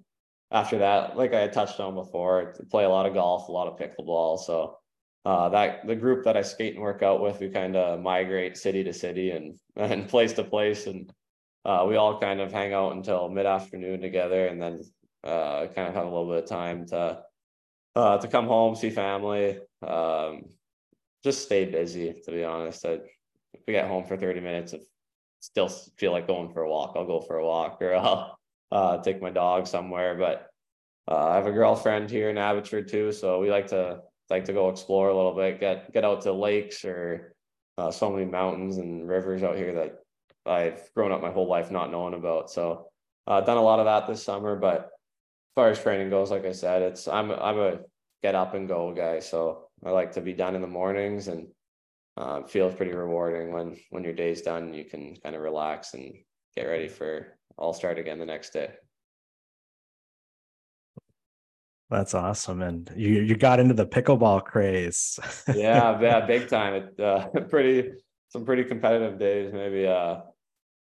after 0.49 0.79
that, 0.79 1.15
like 1.15 1.36
I 1.36 1.41
had 1.41 1.53
touched 1.53 1.79
on 1.79 1.93
before, 1.93 2.55
I 2.60 2.63
play 2.71 2.86
a 2.86 2.89
lot 2.89 3.05
of 3.05 3.13
golf, 3.13 3.49
a 3.49 3.51
lot 3.51 3.67
of 3.67 3.77
pickleball. 3.77 4.39
So 4.39 4.79
uh, 5.25 5.49
that 5.49 5.86
the 5.86 5.95
group 5.95 6.25
that 6.25 6.38
I 6.38 6.41
skate 6.41 6.73
and 6.73 6.81
work 6.81 7.03
out 7.03 7.21
with, 7.21 7.39
we 7.39 7.49
kind 7.49 7.75
of 7.75 8.01
migrate 8.01 8.57
city 8.57 8.84
to 8.84 8.93
city 8.93 9.29
and, 9.29 9.60
and 9.75 10.10
place 10.10 10.34
to 10.34 10.43
place. 10.43 10.88
And 10.88 11.13
uh, 11.65 11.86
we 11.88 11.95
all 11.95 12.19
kind 12.19 12.39
of 12.39 12.52
hang 12.52 12.74
out 12.74 12.93
until 12.93 13.30
mid 13.30 13.45
afternoon 13.45 14.02
together, 14.02 14.47
and 14.47 14.62
then 14.62 14.82
uh, 15.24 15.67
kind 15.67 15.88
of 15.88 15.93
have 15.93 16.06
a 16.06 16.10
little 16.10 16.28
bit 16.28 16.43
of 16.43 16.50
time 16.50 16.86
to 16.88 17.24
uh, 17.95 18.17
to 18.17 18.28
come 18.28 18.47
home, 18.47 18.76
see 18.76 18.89
family, 18.89 19.60
um, 19.86 20.43
just 21.24 21.43
stay 21.43 21.65
busy. 21.65 22.15
To 22.26 22.32
be 22.32 22.43
honest, 22.43 22.86
I, 22.86 23.00
if 23.54 23.62
we 23.67 23.74
get 23.74 23.88
home 23.88 24.06
for 24.06 24.17
thirty 24.17 24.39
minutes, 24.39 24.74
if 24.74 24.82
still 25.39 25.69
feel 25.97 26.12
like 26.12 26.28
going 26.28 26.52
for 26.54 26.63
a 26.63 26.69
walk, 26.69 26.93
I'll 26.95 27.06
go 27.06 27.21
for 27.21 27.38
a 27.38 27.45
walk, 27.45 27.80
or 27.82 27.95
I'll 27.95 28.38
uh, 28.71 28.97
take 29.00 29.21
my 29.21 29.30
dog 29.30 29.67
somewhere. 29.67 30.15
But 30.15 30.47
uh, 31.08 31.30
I 31.30 31.36
have 31.36 31.47
a 31.47 31.52
girlfriend 31.52 32.10
here 32.10 32.30
in 32.30 32.38
Abbotsford 32.38 32.88
too, 32.88 33.12
so 33.12 33.39
we 33.39 33.52
like 33.52 33.67
to 33.67 34.02
like 34.30 34.45
to 34.45 34.54
go 34.54 34.69
explore 34.69 35.10
a 35.10 35.15
little 35.15 35.36
bit, 35.36 35.60
get 35.60 35.93
get 35.93 36.06
out 36.06 36.21
to 36.21 36.32
lakes 36.32 36.86
or 36.86 37.36
uh, 37.78 37.91
so 37.91 38.10
many 38.10 38.26
mountains 38.26 38.78
and 38.78 39.08
rivers 39.08 39.43
out 39.43 39.58
here 39.58 39.74
that 39.74 40.01
I've 40.45 40.89
grown 40.95 41.12
up 41.12 41.21
my 41.21 41.32
whole 41.32 41.47
life 41.47 41.71
not 41.71 41.91
knowing 41.91 42.13
about. 42.13 42.49
So 42.49 42.88
I've 43.27 43.43
uh, 43.43 43.45
done 43.45 43.58
a 43.58 43.62
lot 43.62 43.80
of 43.80 43.86
that 43.86 44.08
this 44.08 44.23
summer, 44.23 44.56
but 44.56 44.80
as 44.80 45.54
far 45.56 45.69
as 45.69 45.80
training 45.82 46.10
goes, 46.10 46.32
like 46.32 46.45
I 46.45 46.51
said, 46.51 46.82
it's 46.82 47.08
I'm 47.08 47.32
I'm 47.32 47.60
a 47.60 47.80
get 48.23 48.36
up 48.36 48.54
and 48.54 48.67
go 48.67 48.93
guy. 48.93 49.19
So 49.19 49.67
I 49.86 49.91
like 49.91 50.13
to 50.13 50.21
be 50.21 50.34
done 50.34 50.56
in 50.56 50.62
the 50.62 50.67
mornings 50.67 51.27
and 51.27 51.47
uh, 52.17 52.43
feels 52.43 52.75
pretty 52.75 52.93
rewarding 52.93 53.51
when 53.51 53.77
when 53.89 54.04
your 54.04 54.13
day's 54.13 54.41
done. 54.41 54.73
You 54.73 54.86
can 54.86 55.15
kind 55.23 55.36
of 55.36 55.41
relax 55.41 55.93
and 55.93 56.13
get 56.56 56.63
ready 56.63 56.88
for 56.88 57.38
all 57.58 57.73
start 57.73 57.99
again 57.99 58.19
the 58.19 58.25
next 58.25 58.54
day. 58.54 58.71
That's 61.89 62.13
awesome, 62.13 62.62
and 62.62 62.89
you 62.95 63.21
you 63.21 63.36
got 63.36 63.60
into 63.60 63.73
the 63.73 63.86
pickleball 63.86 64.45
craze. 64.45 65.19
yeah, 65.54 65.99
yeah, 65.99 66.25
big 66.25 66.47
time. 66.47 66.73
It 66.73 66.99
uh, 66.99 67.27
pretty 67.49 67.91
some 68.30 68.45
pretty 68.45 68.63
competitive 68.63 69.19
days. 69.19 69.51
Maybe 69.51 69.86
uh, 69.86 70.21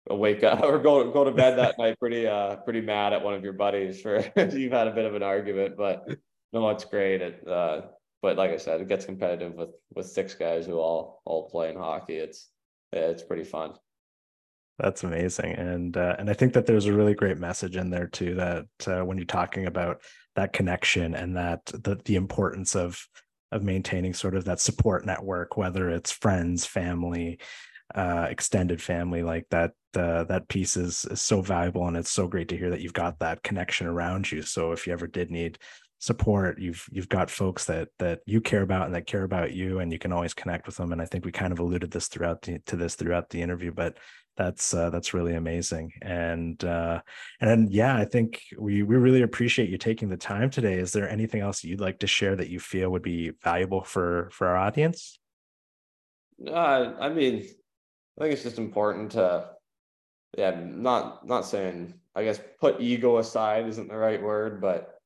wake 0.08 0.44
up 0.44 0.62
or 0.62 0.78
go 0.78 1.10
go 1.10 1.24
to 1.24 1.32
bed 1.32 1.58
that 1.58 1.76
night 1.78 1.98
pretty 1.98 2.26
uh 2.26 2.56
pretty 2.56 2.80
mad 2.80 3.12
at 3.12 3.22
one 3.22 3.34
of 3.34 3.42
your 3.42 3.52
buddies 3.52 4.00
for 4.00 4.18
you've 4.52 4.72
had 4.72 4.86
a 4.86 4.92
bit 4.92 5.04
of 5.04 5.14
an 5.14 5.22
argument 5.22 5.76
but 5.76 6.06
no 6.52 6.68
it's 6.70 6.84
great. 6.84 7.20
It 7.20 7.46
uh 7.46 7.82
but 8.22 8.36
like 8.36 8.50
i 8.50 8.56
said 8.56 8.80
it 8.80 8.88
gets 8.88 9.04
competitive 9.04 9.54
with 9.54 9.70
with 9.94 10.06
six 10.06 10.34
guys 10.34 10.66
who 10.66 10.78
all 10.78 11.22
all 11.24 11.48
play 11.48 11.70
in 11.70 11.76
hockey. 11.76 12.16
It's 12.16 12.48
it's 12.92 13.22
pretty 13.22 13.44
fun. 13.44 13.74
That's 14.78 15.04
amazing. 15.04 15.52
And 15.52 15.96
uh, 15.96 16.16
and 16.18 16.30
i 16.30 16.32
think 16.32 16.52
that 16.54 16.66
there's 16.66 16.86
a 16.86 16.92
really 16.92 17.14
great 17.14 17.38
message 17.38 17.76
in 17.76 17.90
there 17.90 18.06
too 18.06 18.34
that 18.34 18.66
uh, 18.86 19.04
when 19.04 19.18
you're 19.18 19.26
talking 19.26 19.66
about 19.66 20.00
that 20.34 20.52
connection 20.52 21.14
and 21.14 21.36
that 21.36 21.64
the 21.66 22.00
the 22.04 22.16
importance 22.16 22.74
of 22.76 23.06
of 23.52 23.62
maintaining 23.62 24.12
sort 24.12 24.34
of 24.34 24.44
that 24.44 24.60
support 24.60 25.06
network 25.06 25.56
whether 25.56 25.88
it's 25.88 26.10
friends 26.10 26.66
family 26.66 27.38
uh, 27.94 28.26
extended 28.28 28.82
family 28.82 29.22
like 29.22 29.46
that 29.50 29.72
uh, 29.94 30.24
that 30.24 30.48
piece 30.48 30.76
is, 30.76 31.06
is 31.10 31.22
so 31.22 31.40
valuable 31.40 31.86
and 31.86 31.96
it's 31.96 32.10
so 32.10 32.26
great 32.26 32.48
to 32.48 32.56
hear 32.56 32.70
that 32.70 32.80
you've 32.80 32.92
got 32.92 33.18
that 33.18 33.42
connection 33.42 33.86
around 33.86 34.30
you. 34.30 34.42
So 34.42 34.72
if 34.72 34.86
you 34.86 34.92
ever 34.92 35.06
did 35.06 35.30
need 35.30 35.58
support 35.98 36.60
you've 36.60 36.86
you've 36.92 37.08
got 37.08 37.30
folks 37.30 37.64
that 37.64 37.88
that 37.98 38.20
you 38.26 38.38
care 38.38 38.60
about 38.60 38.84
and 38.84 38.94
that 38.94 39.06
care 39.06 39.24
about 39.24 39.52
you 39.52 39.78
and 39.78 39.90
you 39.90 39.98
can 39.98 40.12
always 40.12 40.34
connect 40.34 40.66
with 40.66 40.76
them. 40.76 40.92
And 40.92 41.00
i 41.00 41.06
think 41.06 41.24
we 41.24 41.32
kind 41.32 41.52
of 41.52 41.58
alluded 41.58 41.90
this 41.90 42.08
throughout 42.08 42.42
the, 42.42 42.58
to 42.66 42.76
this 42.76 42.96
throughout 42.96 43.30
the 43.30 43.40
interview 43.40 43.72
but 43.72 43.96
that's 44.36 44.74
uh, 44.74 44.90
that's 44.90 45.14
really 45.14 45.34
amazing. 45.34 45.92
And 46.02 46.62
uh 46.62 47.00
and 47.40 47.72
yeah 47.72 47.96
i 47.96 48.04
think 48.04 48.42
we 48.58 48.82
we 48.82 48.96
really 48.96 49.22
appreciate 49.22 49.70
you 49.70 49.78
taking 49.78 50.10
the 50.10 50.18
time 50.18 50.50
today. 50.50 50.74
Is 50.74 50.92
there 50.92 51.08
anything 51.08 51.40
else 51.40 51.64
you'd 51.64 51.80
like 51.80 52.00
to 52.00 52.06
share 52.06 52.36
that 52.36 52.50
you 52.50 52.60
feel 52.60 52.90
would 52.90 53.02
be 53.02 53.32
valuable 53.42 53.82
for 53.82 54.28
for 54.32 54.48
our 54.48 54.56
audience? 54.56 55.18
Uh, 56.46 56.92
i 57.00 57.08
mean 57.08 57.48
I 58.18 58.22
think 58.22 58.32
it's 58.32 58.42
just 58.42 58.58
important 58.58 59.12
to, 59.12 59.50
yeah, 60.36 60.58
not 60.64 61.26
not 61.26 61.46
saying 61.46 61.94
I 62.14 62.24
guess 62.24 62.40
put 62.60 62.80
ego 62.80 63.18
aside 63.18 63.66
isn't 63.68 63.88
the 63.88 63.96
right 63.96 64.22
word, 64.22 64.60
but 64.60 65.00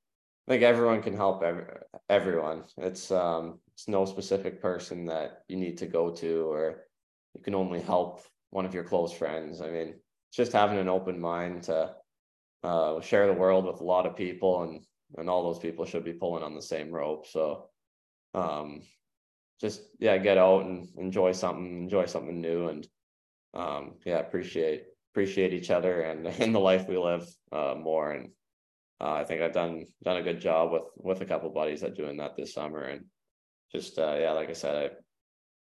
I 0.47 0.53
think 0.53 0.63
everyone 0.63 1.03
can 1.03 1.17
help 1.17 1.43
every, 1.43 1.65
everyone. 2.09 2.65
It's 2.79 3.11
um 3.11 3.59
it's 3.75 3.89
no 3.89 4.05
specific 4.05 4.63
person 4.63 5.07
that 5.07 5.43
you 5.49 5.57
need 5.57 5.79
to 5.79 5.87
go 5.87 6.11
to 6.17 6.53
or 6.53 6.87
you 7.35 7.43
can 7.43 7.55
only 7.55 7.81
help 7.81 8.23
one 8.51 8.65
of 8.65 8.75
your 8.75 8.85
close 8.85 9.13
friends. 9.13 9.61
I 9.61 9.71
mean, 9.71 9.95
just 10.33 10.53
having 10.53 10.79
an 10.79 10.89
open 10.89 11.21
mind 11.21 11.65
to 11.65 11.95
uh, 12.63 13.01
share 13.01 13.27
the 13.27 13.33
world 13.33 13.65
with 13.65 13.81
a 13.81 13.85
lot 13.85 14.07
of 14.07 14.17
people 14.17 14.63
and 14.63 14.85
and 15.19 15.29
all 15.29 15.43
those 15.43 15.59
people 15.59 15.85
should 15.85 16.05
be 16.05 16.13
pulling 16.13 16.45
on 16.45 16.55
the 16.55 16.63
same 16.63 16.93
rope. 16.93 17.27
So 17.27 17.71
um 18.35 18.83
just 19.61 19.83
yeah, 19.99 20.17
get 20.17 20.39
out 20.39 20.65
and 20.65 20.89
enjoy 20.97 21.33
something, 21.33 21.83
enjoy 21.83 22.07
something 22.07 22.41
new 22.41 22.69
and 22.69 22.87
um, 23.55 23.95
yeah, 24.05 24.19
appreciate 24.19 24.85
appreciate 25.13 25.53
each 25.53 25.71
other 25.71 26.03
and 26.03 26.27
in 26.39 26.53
the 26.53 26.61
life 26.61 26.89
we 26.89 26.97
live 26.97 27.29
uh, 27.53 27.75
more. 27.77 28.13
And 28.13 28.31
uh, 29.01 29.13
I 29.13 29.25
think 29.25 29.43
I've 29.43 29.53
done 29.53 29.87
done 30.03 30.19
a 30.19 30.23
good 30.23 30.41
job 30.41 30.73
with 30.73 30.83
with 30.97 31.21
a 31.21 31.27
couple 31.27 31.51
buddies 31.51 31.83
at 31.83 31.97
doing 31.97 32.19
that 32.19 32.37
this 32.37 32.55
summer. 32.55 32.83
And 32.83 33.07
just 33.73 33.99
uh, 33.99 34.17
yeah, 34.19 34.33
like 34.33 34.51
I 34.51 34.55
said, 34.55 34.93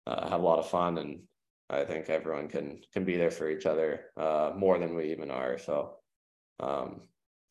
I 0.07 0.11
uh, 0.11 0.29
have 0.29 0.41
a 0.41 0.45
lot 0.45 0.59
of 0.59 0.69
fun, 0.69 0.97
and 0.97 1.21
I 1.69 1.83
think 1.83 2.09
everyone 2.09 2.47
can 2.47 2.81
can 2.93 3.05
be 3.05 3.17
there 3.17 3.31
for 3.31 3.49
each 3.49 3.65
other 3.65 4.05
uh, 4.17 4.51
more 4.55 4.77
than 4.79 4.95
we 4.95 5.11
even 5.11 5.31
are. 5.31 5.57
So 5.57 5.97
um, 6.59 7.01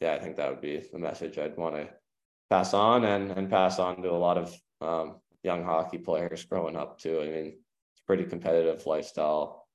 yeah, 0.01 0.15
I 0.15 0.19
think 0.19 0.37
that 0.37 0.51
would 0.51 0.61
be 0.61 0.83
the 0.93 0.99
message 0.99 1.39
I'd 1.39 1.57
want 1.57 1.77
to 1.77 1.89
pass 2.51 2.75
on 2.75 3.05
and 3.05 3.31
and 3.33 3.51
pass 3.51 3.79
on 3.79 4.03
to 4.03 4.11
a 4.11 4.13
lot 4.13 4.39
of 4.39 4.55
um, 4.81 5.17
young 5.43 5.65
hockey 5.65 5.99
players 5.99 6.45
growing 6.45 6.77
up 6.77 6.99
too. 6.99 7.21
I 7.21 7.27
mean, 7.27 7.47
it's 7.47 8.03
pretty 8.07 8.25
competitive 8.25 8.87
lifestyle 8.87 9.66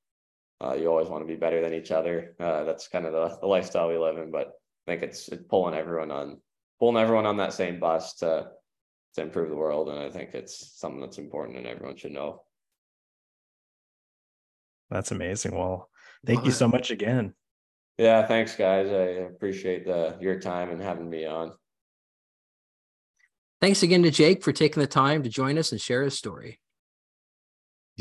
uh, 0.63 0.73
you 0.73 0.87
always 0.87 1.07
want 1.07 1.23
to 1.23 1.27
be 1.27 1.39
better 1.39 1.61
than 1.61 1.73
each 1.73 1.91
other. 1.91 2.35
Uh, 2.39 2.63
that's 2.63 2.87
kind 2.87 3.05
of 3.05 3.13
the, 3.13 3.37
the 3.41 3.47
lifestyle 3.47 3.89
we 3.89 3.97
live 3.97 4.17
in. 4.17 4.31
But 4.31 4.53
I 4.87 4.91
think 4.91 5.03
it's, 5.03 5.27
it's 5.29 5.43
pulling 5.49 5.75
everyone 5.75 6.11
on 6.11 6.39
pulling 6.79 7.01
everyone 7.01 7.25
on 7.25 7.37
that 7.37 7.53
same 7.53 7.79
bus 7.79 8.15
to 8.15 8.49
to 9.15 9.21
improve 9.21 9.49
the 9.49 9.55
world. 9.55 9.89
And 9.89 9.99
I 9.99 10.09
think 10.09 10.33
it's 10.33 10.79
something 10.79 11.01
that's 11.01 11.17
important 11.17 11.57
and 11.57 11.67
everyone 11.67 11.97
should 11.97 12.13
know. 12.13 12.43
That's 14.89 15.11
amazing. 15.11 15.55
Well, 15.55 15.89
thank 16.25 16.45
you 16.45 16.51
so 16.51 16.67
much 16.67 16.91
again. 16.91 17.33
Yeah, 17.97 18.25
thanks 18.25 18.55
guys. 18.55 18.87
I 18.87 19.25
appreciate 19.29 19.85
the 19.85 20.17
your 20.19 20.39
time 20.39 20.69
and 20.69 20.81
having 20.81 21.09
me 21.09 21.25
on. 21.25 21.53
Thanks 23.59 23.83
again 23.83 24.01
to 24.03 24.11
Jake 24.11 24.43
for 24.43 24.51
taking 24.51 24.81
the 24.81 24.87
time 24.87 25.23
to 25.23 25.29
join 25.29 25.57
us 25.57 25.71
and 25.71 25.79
share 25.79 26.03
his 26.03 26.17
story. 26.17 26.60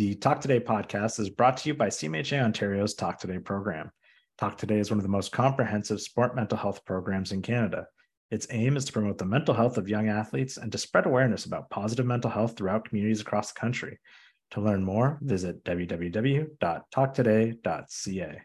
The 0.00 0.14
Talk 0.14 0.40
Today 0.40 0.60
podcast 0.60 1.20
is 1.20 1.28
brought 1.28 1.58
to 1.58 1.68
you 1.68 1.74
by 1.74 1.88
CMHA 1.88 2.42
Ontario's 2.42 2.94
Talk 2.94 3.20
Today 3.20 3.38
program. 3.38 3.90
Talk 4.38 4.56
Today 4.56 4.78
is 4.78 4.90
one 4.90 4.98
of 4.98 5.02
the 5.02 5.10
most 5.10 5.30
comprehensive 5.30 6.00
sport 6.00 6.34
mental 6.34 6.56
health 6.56 6.86
programs 6.86 7.32
in 7.32 7.42
Canada. 7.42 7.86
Its 8.30 8.46
aim 8.48 8.78
is 8.78 8.86
to 8.86 8.94
promote 8.94 9.18
the 9.18 9.26
mental 9.26 9.54
health 9.54 9.76
of 9.76 9.90
young 9.90 10.08
athletes 10.08 10.56
and 10.56 10.72
to 10.72 10.78
spread 10.78 11.04
awareness 11.04 11.44
about 11.44 11.68
positive 11.68 12.06
mental 12.06 12.30
health 12.30 12.56
throughout 12.56 12.88
communities 12.88 13.20
across 13.20 13.52
the 13.52 13.60
country. 13.60 13.98
To 14.52 14.62
learn 14.62 14.82
more, 14.82 15.18
visit 15.20 15.62
www.talktoday.ca. 15.64 18.42